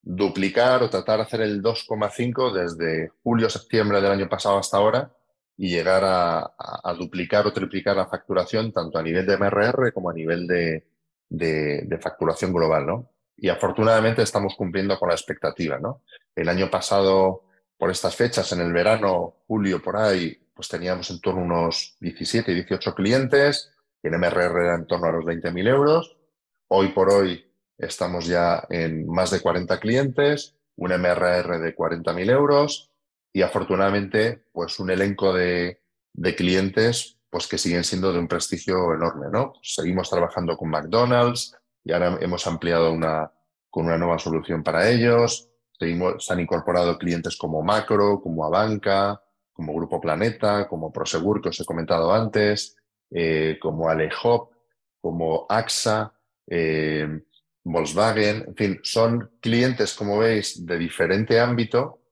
[0.00, 5.12] duplicar o tratar de hacer el 2,5 desde julio-septiembre del año pasado hasta ahora
[5.56, 10.14] y llegar a, duplicar o triplicar la facturación tanto a nivel de MRR como a
[10.14, 10.86] nivel de,
[11.28, 13.10] de, facturación global, ¿no?
[13.36, 16.02] Y afortunadamente estamos cumpliendo con la expectativa, ¿no?
[16.34, 17.42] El año pasado,
[17.76, 21.96] por estas fechas, en el verano, julio, por ahí, pues teníamos en torno a unos
[22.00, 23.70] 17, 18 clientes,
[24.02, 26.16] y el MRR era en torno a los 20.000 euros.
[26.66, 32.90] Hoy por hoy Estamos ya en más de 40 clientes, un MRR de 40.000 euros
[33.32, 35.80] y afortunadamente pues un elenco de,
[36.36, 39.26] clientes pues que siguen siendo de un prestigio enorme.
[39.30, 39.52] ¿no?
[39.62, 43.30] Seguimos trabajando con McDonald's y ahora hemos ampliado una,
[43.70, 45.48] con una nueva solución para ellos.
[45.78, 49.22] Seguimos, se han incorporado clientes como Macro, como Abanca,
[49.58, 52.76] como Grupo Planeta, como Prosegur, que os he comentado antes,
[53.10, 54.52] eh, como Alehop,
[55.00, 56.14] como AXA.
[56.46, 57.22] Eh,
[57.64, 62.04] Volkswagen, en fin, son clientes, como veis, de diferente ámbito.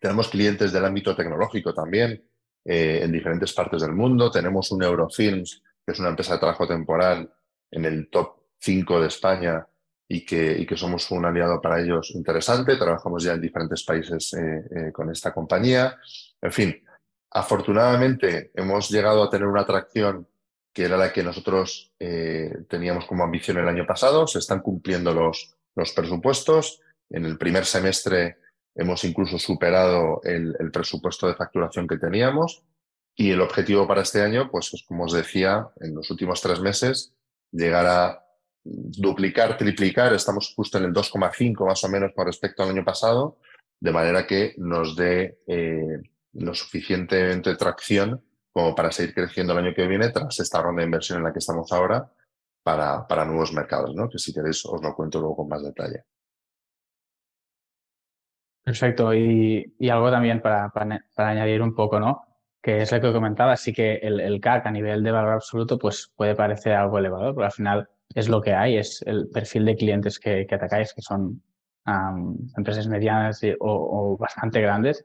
[0.00, 2.22] Tenemos clientes del ámbito tecnológico también,
[2.64, 4.30] eh, en diferentes partes del mundo.
[4.30, 7.28] Tenemos un Eurofilms, que es una empresa de trabajo temporal
[7.68, 9.66] en el top 5 de España
[10.08, 12.76] y que, y que somos un aliado para ellos interesante.
[12.76, 15.98] Trabajamos ya en diferentes países eh, con esta compañía.
[16.42, 16.84] En fin,
[17.30, 20.28] afortunadamente hemos llegado a tener una atracción
[20.72, 24.26] que era la que nosotros eh, teníamos como ambición el año pasado.
[24.26, 26.80] Se están cumpliendo los, los presupuestos.
[27.08, 28.36] En el primer semestre
[28.74, 32.62] hemos incluso superado el, presupuesto de facturación que teníamos
[33.14, 37.14] y el objetivo para este año, pues como os decía, en los últimos tres meses,
[37.50, 38.22] llegar a
[38.62, 43.38] duplicar, triplicar, estamos justo en el 2,5 más o menos con respecto al año pasado,
[43.80, 46.02] de manera que nos dé eh,
[46.38, 48.22] lo suficientemente tracción
[48.52, 51.32] como para seguir creciendo el año que viene tras esta ronda de inversión en la
[51.32, 52.10] que estamos ahora
[52.62, 54.08] para, nuevos mercados, ¿no?
[54.08, 56.04] que si queréis os lo cuento luego con más detalle.
[58.64, 59.14] Perfecto.
[59.14, 60.72] Y, algo también para,
[61.16, 62.26] añadir un poco, ¿no?
[62.60, 65.78] Que es lo que comentaba, sí que el, el, CAC a nivel de valor absoluto
[65.78, 69.64] pues puede parecer algo elevado, pero al final es lo que hay, es el perfil
[69.66, 71.40] de clientes que atacáis, que son
[72.56, 75.04] empresas medianas o, bastante grandes.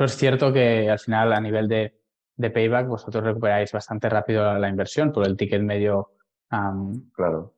[0.00, 1.94] Pero es cierto que al final a nivel de,
[2.34, 6.12] de payback vosotros recuperáis bastante rápido la, inversión por el ticket medio
[7.14, 7.52] claro.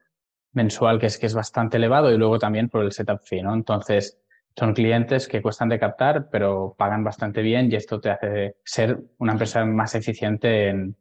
[0.50, 3.54] mensual que es, que es bastante elevado y luego también por el setup fee, ¿no?
[3.54, 4.18] Entonces,
[4.56, 8.98] son clientes que cuestan de captar, pero pagan bastante bien y esto te hace ser
[9.18, 10.96] una empresa más eficiente en,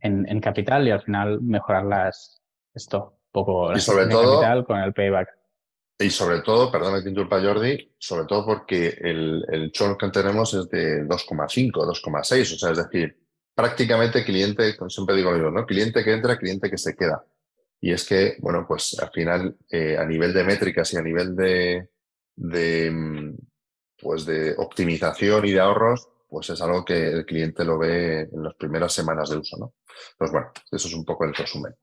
[0.00, 2.40] en, capital y al final mejorar las,
[2.72, 5.28] esto, poco y sobre todo, capital con el payback.
[5.98, 10.52] Y sobre todo, perdón que interrumpa Jordi, sobre todo porque el, el churn que tenemos
[10.54, 13.16] es de 2,5, 2,6, o sea, es decir,
[13.54, 15.64] prácticamente cliente, como siempre digo yo, ¿no?
[15.64, 17.24] Cliente que entra, cliente que se queda.
[17.80, 21.36] Y es que, bueno, pues al final, eh, a nivel de métricas y a nivel
[21.36, 21.90] de,
[22.34, 23.36] de, mm,
[23.98, 28.42] pues de optimización y de ahorros, pues es algo que el cliente lo ve en
[28.42, 29.74] las primeras semanas de uso, ¿no?
[30.18, 31.74] Pues bueno, eso es un poco el resumen.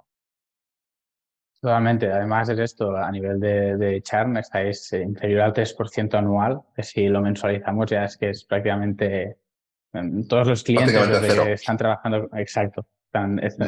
[1.62, 2.12] Totalmente.
[2.12, 7.08] Además de esto, a nivel de, de churn, estáis inferior al 3% anual, que si
[7.08, 9.38] lo mensualizamos ya es que es prácticamente
[9.94, 12.88] mm, todos los clientes que están trabajando, exacto,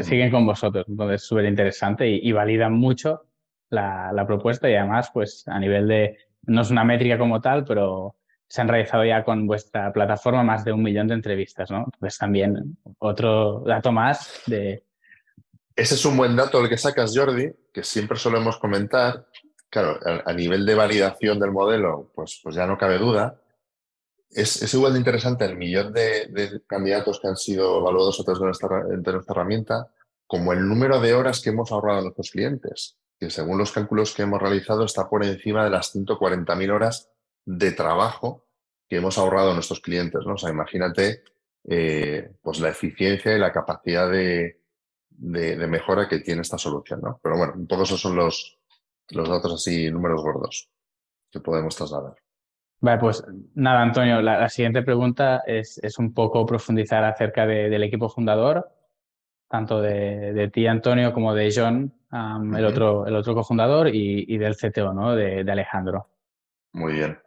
[0.01, 0.85] siguen con vosotros.
[0.87, 3.27] Entonces, es súper interesante y, validan mucho
[3.69, 7.63] la, la, propuesta y además, pues a nivel de no es una métrica como tal,
[7.63, 8.15] pero
[8.47, 11.87] se han realizado ya con vuestra plataforma más de un millón de entrevistas, ¿no?
[11.99, 14.83] Pues también otro dato más de...
[15.75, 19.27] Ese es un buen dato el que sacas, Jordi, que siempre solemos comentar.
[19.69, 23.41] Claro, a, nivel de validación del modelo, pues, pues ya no cabe duda.
[24.29, 28.45] Es, igual de interesante el millón de, candidatos que han sido evaluados a través de
[28.45, 29.91] nuestra, de nuestra herramienta
[30.27, 34.13] como el número de horas que hemos ahorrado a nuestros clientes que según los cálculos
[34.13, 37.09] que hemos realizado está por encima de las 140.000 horas
[37.45, 38.45] de trabajo
[38.89, 40.25] que hemos ahorrado a nuestros clientes.
[40.25, 40.33] ¿no?
[40.33, 41.23] O sea, imagínate
[41.65, 44.62] eh, pues la eficiencia y la capacidad de,
[45.19, 47.01] mejora que tiene esta solución.
[47.01, 47.19] ¿no?
[47.21, 48.59] Pero bueno, un poco esos son los,
[49.09, 50.69] los datos así, números gordos
[51.31, 52.15] que podemos trasladar.
[52.79, 53.23] Vale, pues
[53.55, 58.69] nada, Antonio, la, siguiente pregunta es, es, un poco profundizar acerca del equipo fundador,
[59.49, 61.93] tanto de, de ti, Antonio, como de John,
[62.55, 65.15] el, otro, el otro cofundador, y, del CTO, ¿no?
[65.15, 66.09] De, Alejandro.
[66.73, 67.17] Muy bien.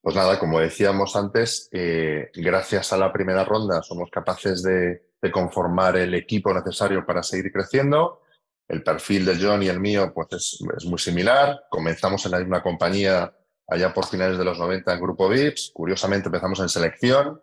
[0.00, 5.96] Pues nada, como decíamos antes, eh, gracias a la primera ronda somos capaces de, conformar
[5.96, 8.22] el equipo necesario para seguir creciendo.
[8.66, 11.64] El perfil de John y el mío pues es, muy similar.
[11.70, 13.32] Comenzamos en la misma compañía
[13.66, 15.70] allá por finales de los 90 en Grupo VIPS.
[15.74, 17.40] Curiosamente empezamos en selección.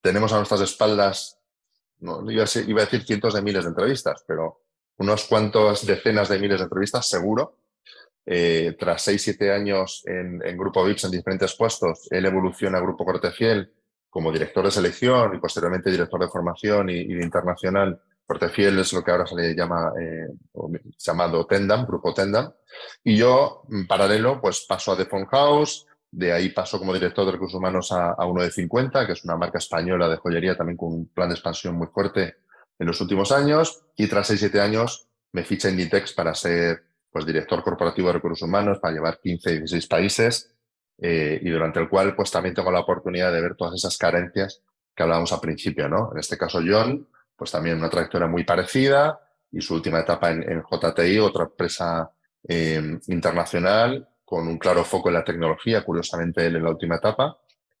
[0.00, 1.38] Tenemos a nuestras espaldas,
[1.98, 4.62] no, iba, a decir cientos de miles de entrevistas, pero
[4.98, 7.58] unos cuantos decenas de miles de entrevistas, seguro.
[8.24, 13.04] Eh, tras seis, siete años en, Grupo VIPS en diferentes puestos, él evoluciona a Grupo
[13.04, 13.72] Cortefiel
[14.16, 18.00] como director de selección y posteriormente director de formación y, de internacional.
[18.24, 20.28] Cortefiel es lo que ahora se le llama eh,
[20.96, 22.50] llamado Tendam, Grupo Tendam.
[23.04, 27.26] Y yo, en paralelo, pues paso a The Phone House, de ahí paso como director
[27.26, 30.56] de recursos humanos a, a uno de 50, que es una marca española de joyería
[30.56, 32.36] también con un plan de expansión muy fuerte
[32.78, 37.26] en los últimos años y tras 6-7 años me ficha en Ditex para ser pues,
[37.26, 40.55] director corporativo de recursos humanos, para llevar 15, 16 países
[40.98, 44.62] eh, y durante el cual pues también tengo la oportunidad de ver todas esas carencias
[44.94, 46.10] que hablábamos al principio, ¿no?
[46.12, 47.06] En este caso John,
[47.36, 49.20] pues también una trayectoria muy parecida
[49.52, 52.10] y su última etapa en, JTI, otra empresa
[52.48, 57.38] eh, internacional con un claro foco en la tecnología, curiosamente él en la última etapa.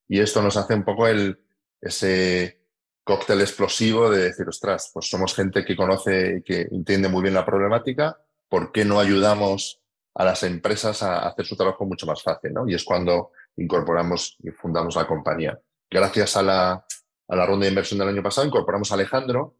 [0.08, 1.40] Y esto nos hace un poco el,
[1.80, 2.60] ese
[3.02, 7.44] cóctel explosivo de decir, ostras, pues somos gente que conoce que entiende muy bien la
[7.44, 9.80] problemática, ¿por qué no ayudamos
[10.18, 12.52] a las empresas a hacer su trabajo mucho más fácil?
[12.52, 12.68] ¿no?
[12.68, 15.58] Y es cuando incorporamos y fundamos la compañía.
[15.90, 19.56] Gracias a la, a la ronda de inversión del año pasado, incorporamos a Alejandro.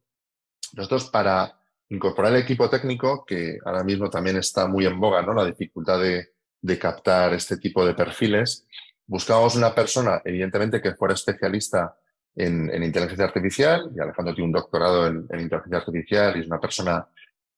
[0.74, 5.32] Nosotros para incorporar el equipo técnico, que ahora mismo también está muy en boga, ¿no?
[5.32, 6.30] La dificultad de,
[6.60, 8.66] de captar este tipo de perfiles.
[9.06, 11.96] Buscábamos una persona, evidentemente, que fuera especialista
[12.36, 17.08] en, inteligencia artificial y Alejandro tiene un doctorado en, inteligencia artificial y es una persona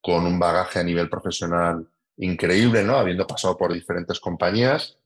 [0.01, 1.87] con un bagaje a nivel profesional
[2.19, 2.97] increíble, ¿no?
[2.97, 4.97] Habiendo pasado por diferentes compañías.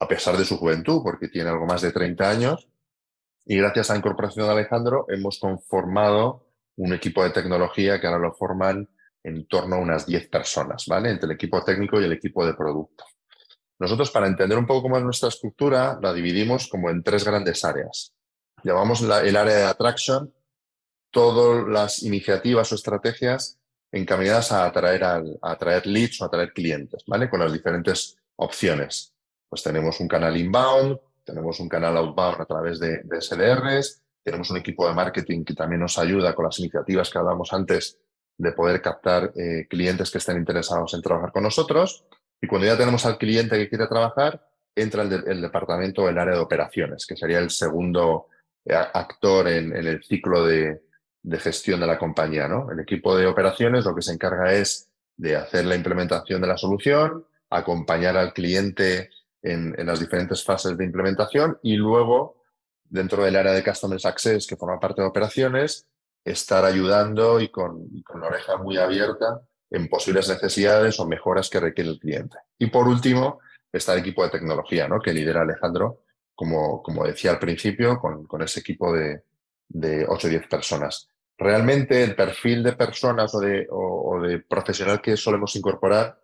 [0.00, 2.68] a pesar de su juventud, porque tiene algo más de 30 años.
[3.46, 6.46] Y gracias a la incorporación de Alejandro hemos conformado
[6.76, 8.88] un equipo de tecnología que ahora lo forman
[9.22, 11.10] en torno a unas 10 personas, ¿vale?
[11.10, 13.04] Entre el equipo técnico y el equipo de producto.
[13.78, 17.64] Nosotros, para entender un poco cómo es nuestra estructura, la dividimos como en tres grandes
[17.64, 18.12] áreas.
[18.62, 20.34] Llamamos el área de attraction,
[21.10, 23.58] todas las iniciativas o estrategias
[23.94, 27.30] encaminadas a atraer, a atraer leads o atraer clientes, ¿vale?
[27.30, 29.14] Con las diferentes opciones.
[29.48, 34.56] Pues tenemos un canal inbound, tenemos un canal outbound a través de, SDRs, tenemos un
[34.56, 37.98] equipo de marketing que también nos ayuda con las iniciativas que hablamos antes
[38.36, 42.04] de poder captar eh, clientes que estén interesados en trabajar con nosotros.
[42.40, 46.40] Y cuando ya tenemos al cliente que quiere trabajar, entra el, departamento, el área de
[46.40, 48.26] operaciones, que sería el segundo
[48.64, 50.82] eh, actor en, el ciclo de,
[51.38, 52.48] gestión de la compañía.
[52.48, 52.70] ¿no?
[52.70, 56.56] El equipo de operaciones lo que se encarga es de hacer la implementación de la
[56.56, 59.10] solución, acompañar al cliente
[59.42, 62.42] en, las diferentes fases de implementación y luego,
[62.84, 65.86] dentro del área de Customer Success, que forma parte de operaciones,
[66.24, 67.86] estar ayudando y con,
[68.20, 72.38] la oreja muy abierta en posibles necesidades o mejoras que requiere el cliente.
[72.58, 73.40] Y por último,
[73.72, 75.00] está el equipo de tecnología, ¿no?
[75.00, 76.02] que lidera Alejandro,
[76.34, 79.22] como, como decía al principio, con, ese equipo de,
[79.68, 81.08] de 8 o 10 personas.
[81.36, 86.20] Realmente el perfil de personas o de, o de profesional que solemos incorporar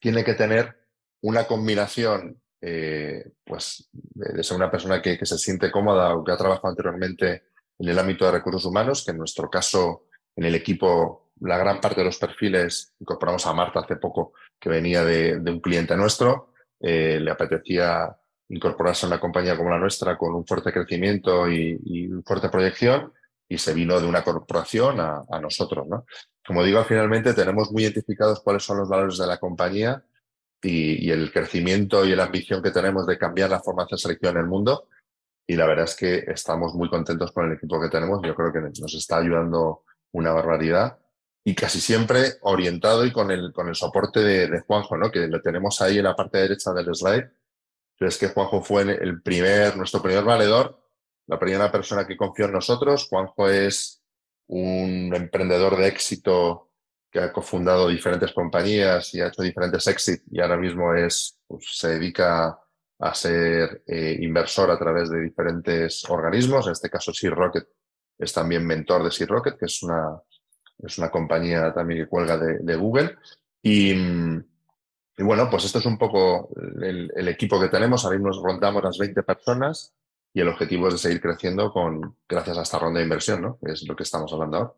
[0.00, 0.76] tiene que tener
[1.22, 6.36] una combinación eh, pues, de, ser una persona que, se siente cómoda o que ha
[6.36, 7.44] trabajado anteriormente
[7.78, 11.80] en el ámbito de recursos humanos, que en nuestro caso, en el equipo, la gran
[11.80, 16.52] parte de los perfiles, incorporamos a Marta hace poco, que venía de, un cliente nuestro,
[16.80, 18.16] eh, le apetecía
[18.48, 23.12] incorporarse a una compañía como la nuestra con un fuerte crecimiento y, y fuerte proyección
[23.52, 25.86] y se vino de una corporación a, a nosotros.
[25.86, 26.06] ¿no?
[26.46, 30.02] Como digo, finalmente tenemos muy identificados cuáles son los valores de la compañía
[30.62, 34.44] y, el crecimiento y la ambición que tenemos de cambiar la forma de selección en
[34.44, 34.88] el mundo.
[35.46, 38.20] Y la verdad es que estamos muy contentos con el equipo que tenemos.
[38.24, 40.98] Yo creo que nos está ayudando una barbaridad
[41.44, 45.10] y casi siempre orientado y con el, con el soporte de, Juanjo, ¿no?
[45.10, 47.28] que lo tenemos ahí en la parte derecha del slide.
[47.98, 50.81] Es que Juanjo fue el primer, nuestro primer valedor,
[51.26, 53.08] la primera persona que confió en nosotros.
[53.08, 54.02] Juanjo es
[54.48, 56.70] un emprendedor de éxito
[57.10, 61.66] que ha cofundado diferentes compañías y ha hecho diferentes exits y ahora mismo es, pues,
[61.70, 62.58] se dedica
[62.98, 66.66] a ser eh, inversor a través de diferentes organismos.
[66.66, 67.66] En este caso, Sea Rocket
[68.18, 70.20] es también mentor de Sea Rocket, que es una,
[70.78, 73.16] es una compañía también que cuelga de, Google.
[73.60, 73.94] Y,
[75.18, 76.50] bueno, pues esto es un poco
[76.80, 78.04] el, equipo que tenemos.
[78.04, 79.92] Ahora mismo rondamos las 20 personas
[80.34, 83.58] y el objetivo es de seguir creciendo con, gracias a esta ronda de inversión, ¿no?
[83.62, 84.72] es lo que estamos hablando ahora.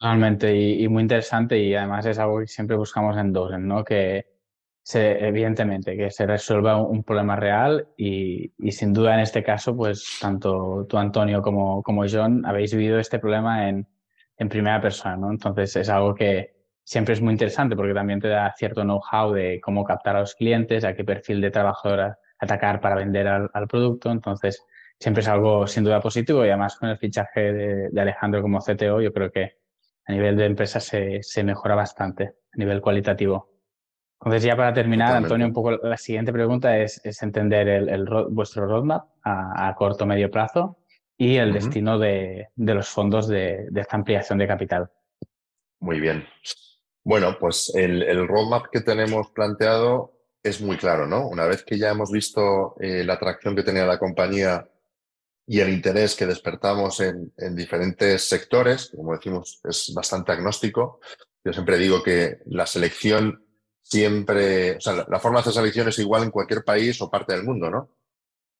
[0.00, 3.82] Totalmente y, muy interesante y además es algo que siempre buscamos en Dozen, ¿no?
[3.82, 4.26] Que
[4.80, 9.76] se, evidentemente que se resuelva un, problema real y, y, sin duda en este caso,
[9.76, 13.88] pues tanto tú Antonio como, como John habéis vivido este problema en,
[14.36, 15.30] en primera persona, ¿no?
[15.32, 19.60] Entonces es algo que siempre es muy interesante porque también te da cierto know-how de
[19.60, 23.68] cómo captar a los clientes, a qué perfil de trabajador atacar para vender al, al
[23.68, 24.10] producto.
[24.10, 24.64] Entonces
[24.98, 28.60] siempre es algo sin duda positivo y además con el fichaje de, de Alejandro como
[28.60, 29.58] CTO yo creo que
[30.08, 33.50] a nivel de empresa se, se mejora bastante a nivel cualitativo.
[34.20, 38.66] Entonces, ya para terminar, Antonio, un poco la siguiente pregunta es, es entender el, vuestro
[38.66, 40.78] roadmap a, corto o medio plazo
[41.16, 44.90] y el destino de, de, los fondos de, de, esta ampliación de capital.
[45.78, 46.26] Muy bien.
[47.04, 51.26] Bueno, pues el, el, roadmap que tenemos planteado es muy claro, ¿no?
[51.26, 54.68] Una vez que ya hemos visto eh, la atracción que tenía la compañía
[55.46, 61.00] y el interés que despertamos en, diferentes sectores, como decimos, es bastante agnóstico.
[61.42, 63.44] Yo siempre digo que la selección
[63.82, 67.32] siempre, o sea, la, forma de hacer selección es igual en cualquier país o parte
[67.32, 67.96] del mundo, ¿no?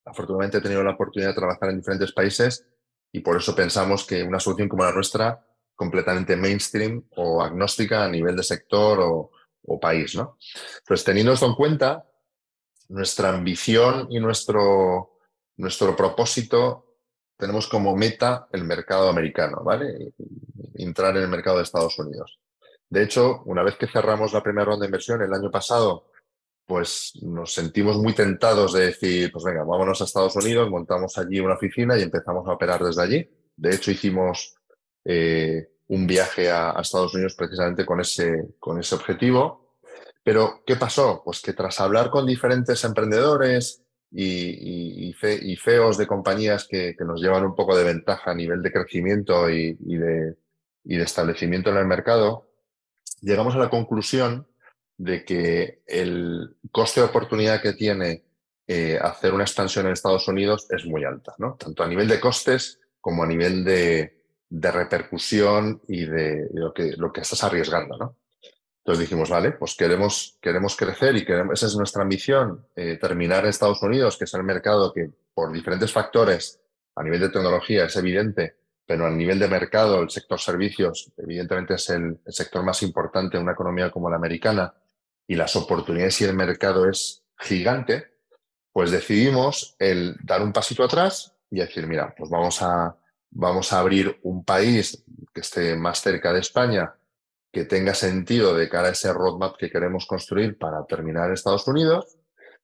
[0.06, 2.66] Afortunadamente he tenido la oportunidad de trabajar en diferentes países
[3.12, 8.08] y por eso pensamos que una solución como la nuestra, completamente mainstream o agnóstica a
[8.08, 9.30] nivel de sector o,
[9.64, 10.38] o país, ¿no?
[10.86, 12.04] Pues teniendo esto en cuenta,
[12.88, 15.18] nuestra ambición y nuestro,
[15.56, 16.96] nuestro propósito
[17.36, 20.12] tenemos como meta el mercado americano, ¿vale?
[20.74, 22.40] Entrar en el mercado de Estados Unidos.
[22.90, 26.10] De hecho, una vez que cerramos la primera ronda de inversión el año pasado,
[26.66, 31.40] pues nos sentimos muy tentados de decir, pues venga, vámonos a Estados Unidos, montamos allí
[31.40, 33.30] una oficina y empezamos a operar desde allí.
[33.56, 34.54] De hecho, hicimos
[35.04, 39.76] eh, un viaje a, Estados Unidos precisamente con ese, con ese objetivo.
[40.22, 41.22] Pero, ¿qué pasó?
[41.24, 45.12] Pues que tras hablar con diferentes emprendedores, y,
[45.58, 49.74] feos de compañías que, nos llevan un poco de ventaja a nivel de crecimiento y,
[49.74, 50.36] de,
[50.84, 52.48] de, establecimiento en el mercado,
[53.20, 54.46] llegamos a la conclusión
[54.96, 58.24] de que el coste de oportunidad que tiene
[58.66, 61.54] eh, hacer una expansión en Estados Unidos es muy alta, ¿no?
[61.54, 64.17] Tanto a nivel de costes como a nivel de,
[64.50, 68.16] repercusión y de, lo, que, lo que estás arriesgando, ¿no?
[68.78, 73.44] Entonces dijimos, vale, pues queremos, queremos crecer y queremos, esa es nuestra ambición, eh, terminar
[73.44, 76.58] en Estados Unidos, que es el mercado que por diferentes factores,
[76.96, 81.74] a nivel de tecnología es evidente, pero a nivel de mercado, el sector servicios, evidentemente
[81.74, 84.72] es el, sector más importante en una economía como la americana
[85.26, 88.06] y las oportunidades y el mercado es gigante,
[88.72, 92.96] pues decidimos el dar un pasito atrás y decir, mira, pues vamos a,
[93.30, 96.94] vamos a abrir un país que esté más cerca de España,
[97.52, 101.66] que tenga sentido de cara a ese roadmap que queremos construir para terminar en Estados
[101.66, 102.18] Unidos.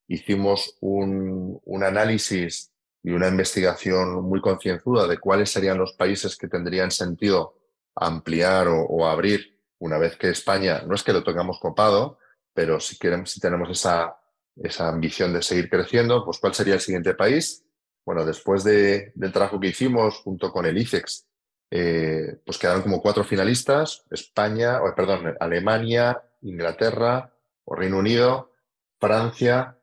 [0.09, 2.71] Hicimos un, análisis
[3.03, 7.59] y una investigación muy concienzuda de cuáles serían los países que tendrían sentido
[7.95, 12.19] ampliar o, abrir una vez que España, no es que lo tengamos copado,
[12.53, 14.17] pero si, queremos, si tenemos esa,
[14.57, 17.64] esa ambición de seguir creciendo, pues ¿cuál sería el siguiente país?
[18.05, 21.27] Bueno, después de, del trabajo que hicimos junto con el ICEX,
[21.71, 27.33] eh, pues quedaron como cuatro finalistas, España, o, perdón, Alemania, Inglaterra
[27.65, 28.53] o Reino Unido,
[29.01, 29.77] Francia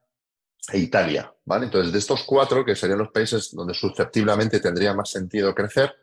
[0.72, 1.34] e Italia.
[1.46, 1.66] ¿vale?
[1.66, 5.94] Entonces, de estos cuatro, que serían los países donde susceptiblemente tendría más sentido crecer,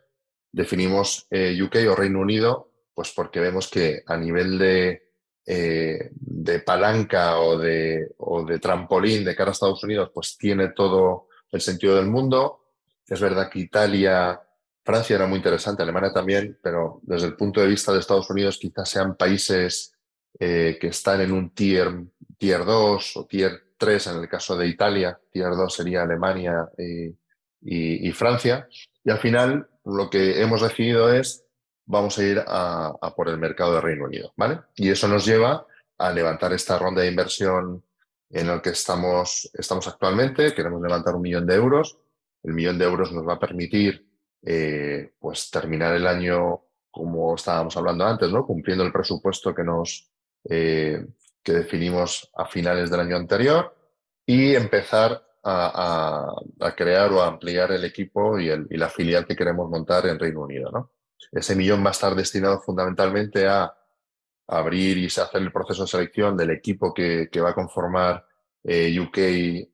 [0.52, 5.10] definimos eh, UK o Reino Unido, pues porque vemos que a nivel de,
[5.46, 10.70] eh, de palanca o de, o de trampolín de cara a Estados Unidos, pues tiene
[10.70, 12.72] todo el sentido del mundo.
[13.06, 14.40] Es verdad que Italia,
[14.84, 18.58] Francia era muy interesante, Alemania también, pero desde el punto de vista de Estados Unidos
[18.58, 19.92] quizás sean países
[20.38, 21.90] eh, que están en un tier,
[22.36, 27.14] tier 2 o tier tres en el caso de Italia, tier 2 sería Alemania eh,
[27.62, 28.68] y, Francia.
[29.04, 31.44] Y al final lo que hemos decidido es
[31.86, 34.60] vamos a ir a, por el mercado de Reino Unido, ¿vale?
[34.76, 37.82] Y eso nos lleva a levantar esta ronda de inversión
[38.30, 40.54] en la que estamos, estamos actualmente.
[40.54, 41.98] Queremos levantar un millón de euros.
[42.42, 44.06] El millón de euros nos va a permitir
[44.42, 48.46] eh, pues terminar el año como estábamos hablando antes, ¿no?
[48.46, 50.10] Cumpliendo el presupuesto que nos,
[50.48, 51.06] eh,
[51.42, 53.74] que definimos a finales del año anterior
[54.26, 56.34] y empezar a,
[56.76, 60.70] crear o a ampliar el equipo y, la filial que queremos montar en Reino Unido.
[60.70, 60.90] ¿no?
[61.32, 63.72] Ese millón va a estar destinado fundamentalmente a
[64.48, 68.24] abrir y hacer el proceso de selección del equipo que, va a conformar
[68.64, 69.18] eh, UK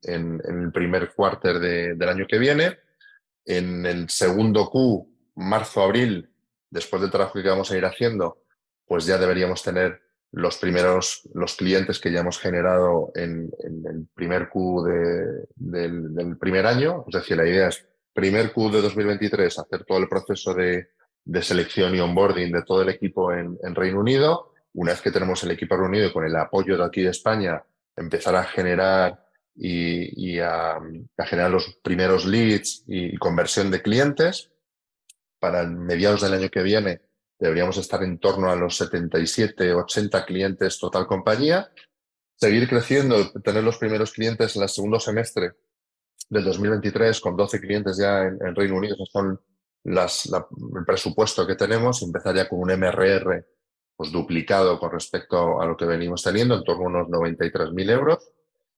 [0.03, 2.79] en, el primer cuarter del año que viene.
[3.47, 6.29] En el segundo Q, marzo-abril,
[6.71, 8.43] después del trabajo que vamos a ir haciendo,
[8.87, 10.01] pues ya deberíamos tener
[10.35, 14.85] los primeros, los clientes que ya hemos generado en, el primer Q
[15.55, 17.05] del, primer año.
[17.07, 20.89] Es decir, la idea es primer Q de 2023 hacer todo el proceso de,
[21.41, 24.54] selección y onboarding de todo el equipo en, Reino Unido.
[24.75, 27.63] Una vez que tenemos el equipo reunido y con el apoyo de aquí de España,
[27.97, 30.81] empezar a generar y, a,
[31.19, 34.51] generar los primeros leads y conversión de clientes.
[35.39, 37.03] Para mediados del año que viene
[37.39, 41.71] deberíamos estar en torno a los 77, 80 clientes total compañía,
[42.37, 45.53] seguir creciendo, tener los primeros clientes en el segundo semestre
[46.31, 49.39] del 2023 con 12 clientes ya en, Reino Unido, esos son
[49.85, 53.47] las, el presupuesto que tenemos, empezar ya con un MRR
[53.97, 58.31] pues, duplicado con respecto a lo que venimos teniendo, en torno a unos 93.000 euros,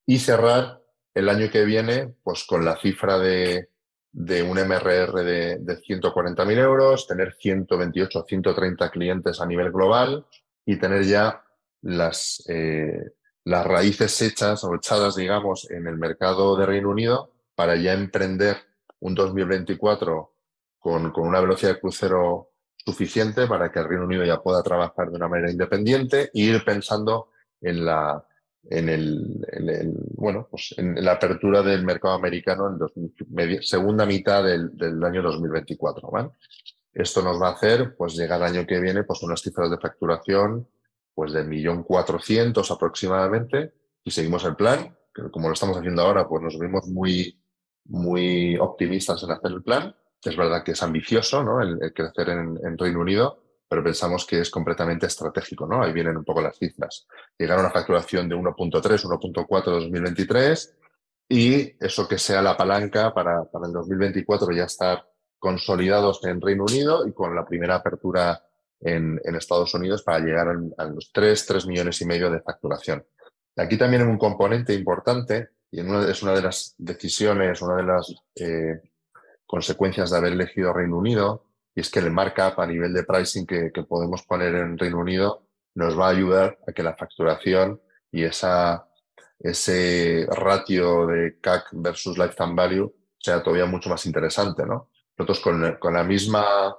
[0.07, 0.81] y cerrar
[1.15, 3.69] el año que viene pues, con la cifra de
[4.17, 10.25] de un MRR de, de 140.000 euros, tener 128 o 130 clientes a nivel global
[10.65, 11.45] y tener ya
[11.83, 13.13] las, eh,
[13.45, 18.57] las raíces hechas o echadas, digamos, en el mercado de Reino Unido para ya emprender
[19.01, 20.33] un 2024
[20.79, 22.53] con, con una velocidad de crucero
[22.87, 26.65] suficiente para que el Reino Unido ya pueda trabajar de una manera independiente e ir
[26.65, 27.31] pensando
[27.61, 28.25] en la,
[28.71, 32.79] en el, bueno, pues en la apertura del mercado americano
[33.37, 36.11] en segunda mitad del, año 2024.
[36.11, 36.31] ¿vale?
[36.93, 39.79] Esto nos va a hacer pues llegar al año que viene pues unas cifras de
[39.79, 40.69] facturación
[41.15, 43.73] pues de 1.400.000 aproximadamente
[44.05, 44.97] y seguimos el plan,
[45.33, 47.41] como lo estamos haciendo ahora pues nos vemos muy,
[47.87, 49.95] muy optimistas en hacer el plan.
[50.27, 51.61] Es verdad que es ambicioso ¿no?
[51.61, 55.83] el, crecer en, Reino Unido, pero pensamos que es completamente estratégico, ¿no?
[55.83, 57.07] Ahí vienen un poco las cifras.
[57.39, 60.77] Llegar a una facturación de 1.3, 1.4 2023
[61.29, 65.09] y eso que sea la palanca para, para el 2024 ya estar
[65.39, 68.43] consolidados en Reino Unido y con la primera apertura
[68.81, 70.49] en, en Estados Unidos para llegar
[70.79, 73.05] a, los 3, 3 millones y medio de facturación.
[73.57, 77.77] Aquí también hay un componente importante y en una, es una de las decisiones, una
[77.77, 78.81] de las eh,
[79.47, 81.45] consecuencias de haber elegido Reino Unido,
[81.75, 85.47] y es que el markup a nivel de pricing que, podemos poner en Reino Unido
[85.75, 87.81] nos va a ayudar a que la facturación
[88.11, 88.89] y esa,
[89.39, 94.65] ese ratio de CAC versus Lifetime Value sea todavía mucho más interesante.
[94.65, 94.89] ¿no?
[95.19, 96.75] Nosotros con, la misma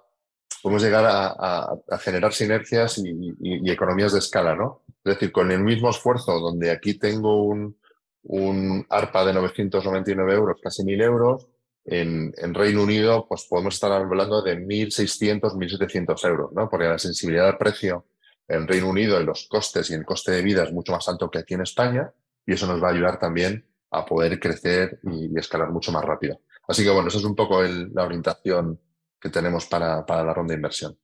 [0.63, 4.83] podemos llegar a, generar sinergias y, economías de escala, ¿no?
[5.03, 7.77] Es decir, con el mismo esfuerzo, donde aquí tengo un,
[8.23, 11.47] un ARPA de 999 euros, casi 1.000 euros,
[11.87, 16.69] en, Reino Unido pues podemos estar hablando de 1.600, 1.700 euros, ¿no?
[16.69, 18.07] Porque la sensibilidad al precio
[18.47, 21.31] en Reino Unido y los costes y el coste de vida es mucho más alto
[21.31, 22.11] que aquí en España
[22.45, 26.41] y eso nos va a ayudar también a poder crecer y, escalar mucho más rápido.
[26.67, 28.79] Así que bueno, esa es un poco la orientación
[29.19, 30.97] que tenemos para, la ronda de inversión.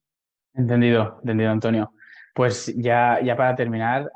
[0.53, 1.93] Entendido, entendido, Antonio.
[2.36, 4.11] Pues ya para terminar,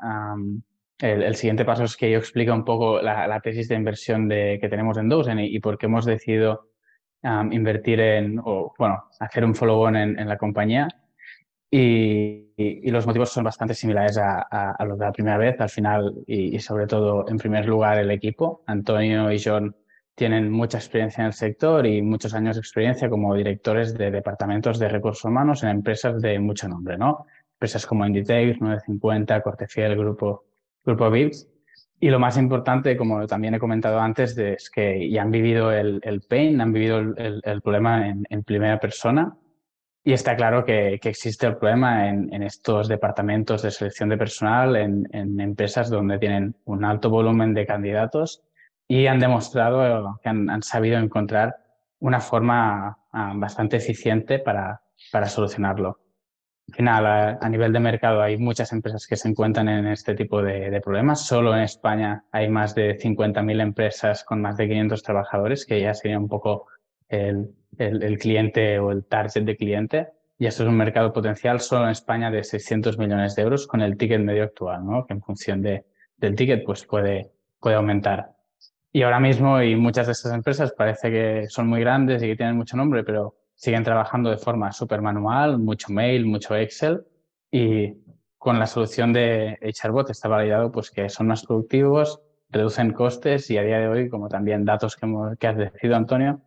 [0.98, 4.68] el, siguiente paso es que yo explique un poco la, tesis de inversión de, que
[4.68, 6.70] tenemos en Dozen y, por qué hemos decidido
[7.22, 10.88] invertir en, o bueno, hacer un follow-on en, la compañía.
[11.70, 16.58] Y, los motivos son bastante similares a, los de la primera vez, al final, y,
[16.58, 18.62] sobre todo, en primer lugar, el equipo.
[18.66, 19.76] Antonio y John
[20.16, 24.80] tienen mucha experiencia en el sector y muchos años de experiencia como directores de departamentos
[24.80, 27.26] de recursos humanos en empresas de mucho nombre, ¿no?
[27.54, 30.47] Empresas como Inditex, 950, Cortefiel, Grupo
[30.88, 31.46] Grupo VIPS.
[32.00, 36.00] Y lo más importante, como también he comentado antes, es que ya han vivido el,
[36.02, 39.36] el pain, han vivido el, el, problema en, en, primera persona.
[40.02, 44.16] Y está claro que, que existe el problema en, en, estos departamentos de selección de
[44.16, 48.42] personal, en, en, empresas donde tienen un alto volumen de candidatos
[48.86, 51.56] y han demostrado que han, han sabido encontrar
[51.98, 54.80] una forma ah, bastante eficiente para,
[55.12, 55.98] para solucionarlo.
[56.68, 57.06] Al final,
[57.40, 61.26] a, nivel de mercado, hay muchas empresas que se encuentran en este tipo de, problemas.
[61.26, 65.94] Solo en España hay más de 50.000 empresas con más de 500 trabajadores, que ya
[65.94, 66.66] sería un poco
[67.08, 67.48] el,
[67.78, 70.08] el, cliente o el target de cliente.
[70.38, 73.80] Y esto es un mercado potencial solo en España de 600 millones de euros con
[73.80, 75.06] el ticket medio actual, ¿no?
[75.06, 75.86] que en función de,
[76.18, 78.36] del ticket pues puede, puede aumentar.
[78.92, 82.36] Y ahora mismo, y muchas de estas empresas parece que son muy grandes y que
[82.36, 87.04] tienen mucho nombre, pero siguen trabajando de forma súper manual, mucho mail, mucho Excel
[87.50, 87.92] y
[88.38, 93.58] con la solución de HRBot está validado pues que son más productivos, reducen costes y
[93.58, 96.40] a día de hoy, como también datos que, hemos, has decidido, Antonio,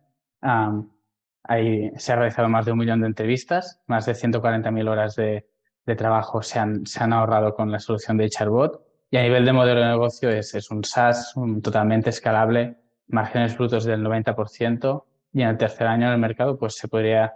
[1.44, 5.46] hay, se ha realizado más de un millón de entrevistas, más de 140.000 horas de,
[5.84, 9.44] de trabajo se han, se han, ahorrado con la solución de HRBot y a nivel
[9.44, 15.42] de modelo de negocio es, es un SaaS totalmente escalable, márgenes brutos del 90%, y
[15.42, 17.34] en el tercer año en el mercado pues se podría,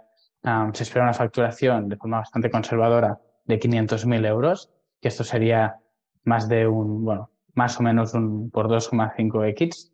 [0.73, 4.71] se espera una facturación de forma bastante conservadora de 500.000 euros,
[5.01, 5.77] que esto sería
[6.23, 9.91] más de un, bueno, más o menos un por 2,5x.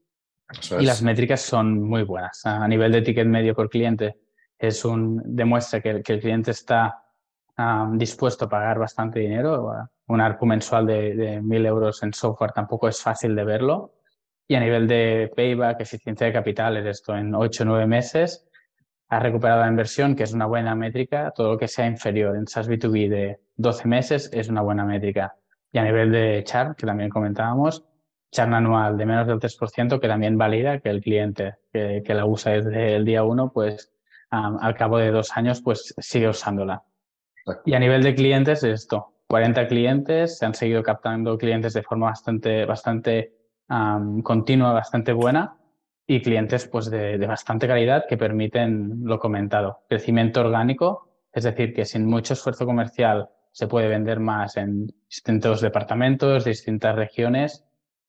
[0.80, 2.46] Y las métricas son muy buenas.
[2.46, 4.20] A nivel de ticket medio por cliente,
[4.60, 7.00] es un, demuestra que, el, que el cliente está
[7.92, 9.72] dispuesto a pagar bastante dinero.
[10.08, 13.94] Un ARPU mensual de, de 1.000 euros en software tampoco es fácil de verlo.
[14.48, 18.46] Y a nivel de payback, eficiencia de capital, es esto en 8 o 9 meses.
[19.10, 21.32] Ha recuperado la inversión, que es una buena métrica.
[21.36, 25.36] Todo lo que sea inferior en SaaS B2B de 12 meses es una buena métrica.
[25.72, 27.86] Y a nivel de char, que también comentábamos,
[28.32, 32.26] char anual de menos del 3%, que también valida que el cliente que, que la
[32.26, 33.94] usa desde el día 1, pues
[34.34, 36.84] al cabo de dos años, pues sigue usándola.
[37.66, 42.08] Y a nivel de clientes, esto, 40 clientes, se han seguido captando clientes de forma
[42.08, 43.34] bastante, bastante
[43.68, 45.58] continua bastante buena
[46.06, 49.80] y clientes pues de, bastante calidad que permiten lo comentado.
[49.88, 55.62] Crecimiento orgánico, es decir, que sin mucho esfuerzo comercial se puede vender más en distintos
[55.62, 57.66] departamentos, distintas regiones,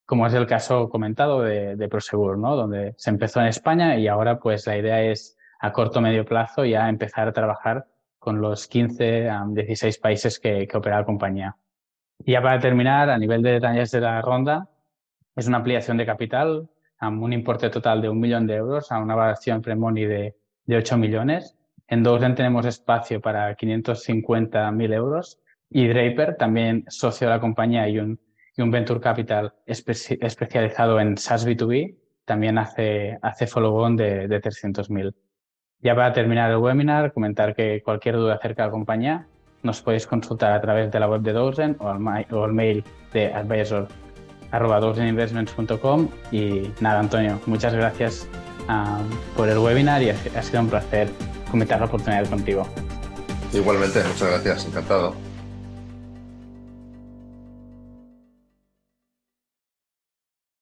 [0.06, 2.56] como es el caso comentado de, de Prosegur, ¿no?
[2.56, 6.64] donde se empezó en España y ahora pues la idea es a corto medio plazo
[6.64, 7.86] ya empezar a trabajar
[8.18, 11.56] con los 15, 16 países que, que opera la compañía.
[12.24, 14.68] Y ya para terminar, a nivel de detalles de la ronda,
[15.36, 16.68] es una ampliación de capital
[16.98, 20.76] a un importe total de un millón de euros a una valoración pre-money de, de
[20.76, 21.56] 8 millones.
[21.88, 27.98] En Dozen tenemos espacio para 550.000 euros y Draper, también socio de la compañía y
[27.98, 28.18] un,
[28.56, 35.14] y un Venture Capital especializado en SaaS B2B, también hace, hace follow-on de, de 300.000.
[35.80, 39.26] Ya para terminar el webinar, comentar que cualquier duda acerca de la compañía
[39.62, 42.84] nos podéis consultar a través de la web de Dozen o al, o al mail
[43.12, 43.88] de advisor
[44.54, 48.28] arroba investments.com y nada, Antonio, muchas gracias
[48.68, 49.00] ah,
[49.36, 51.08] por el webinar y ha sido un placer
[51.50, 52.66] comentar la oportunidad contigo.
[53.52, 55.14] Igualmente, muchas gracias, encantado.